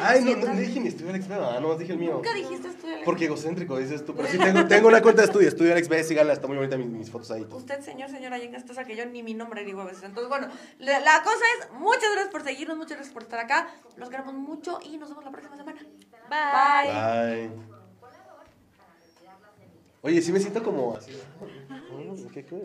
[0.00, 0.54] Ay, no, no 200.
[0.56, 1.60] le dije ni Estudio Alex B, ¿verdad?
[1.60, 2.14] no, dije el mío.
[2.14, 4.14] Nunca dijiste estudio Alex Porque egocéntrico, dices tú.
[4.16, 6.76] Pero sí tengo, tengo una cuenta de estudio, Estudio Alex B, síganla, está muy bonita
[6.76, 7.46] mis, mis fotos ahí.
[7.48, 10.02] Usted, señor, señora Yenga, está que yo ni mi nombre digo a veces.
[10.02, 10.48] Entonces, bueno,
[10.78, 13.68] la, la cosa es, muchas gracias por seguirnos, muchas gracias por estar acá.
[13.96, 15.80] Los queremos mucho y nos vemos la próxima semana.
[16.28, 17.48] Bye.
[17.50, 17.78] Bye.
[20.00, 21.12] Oye, sí me siento como así.
[21.88, 22.60] ¿Qué, qué?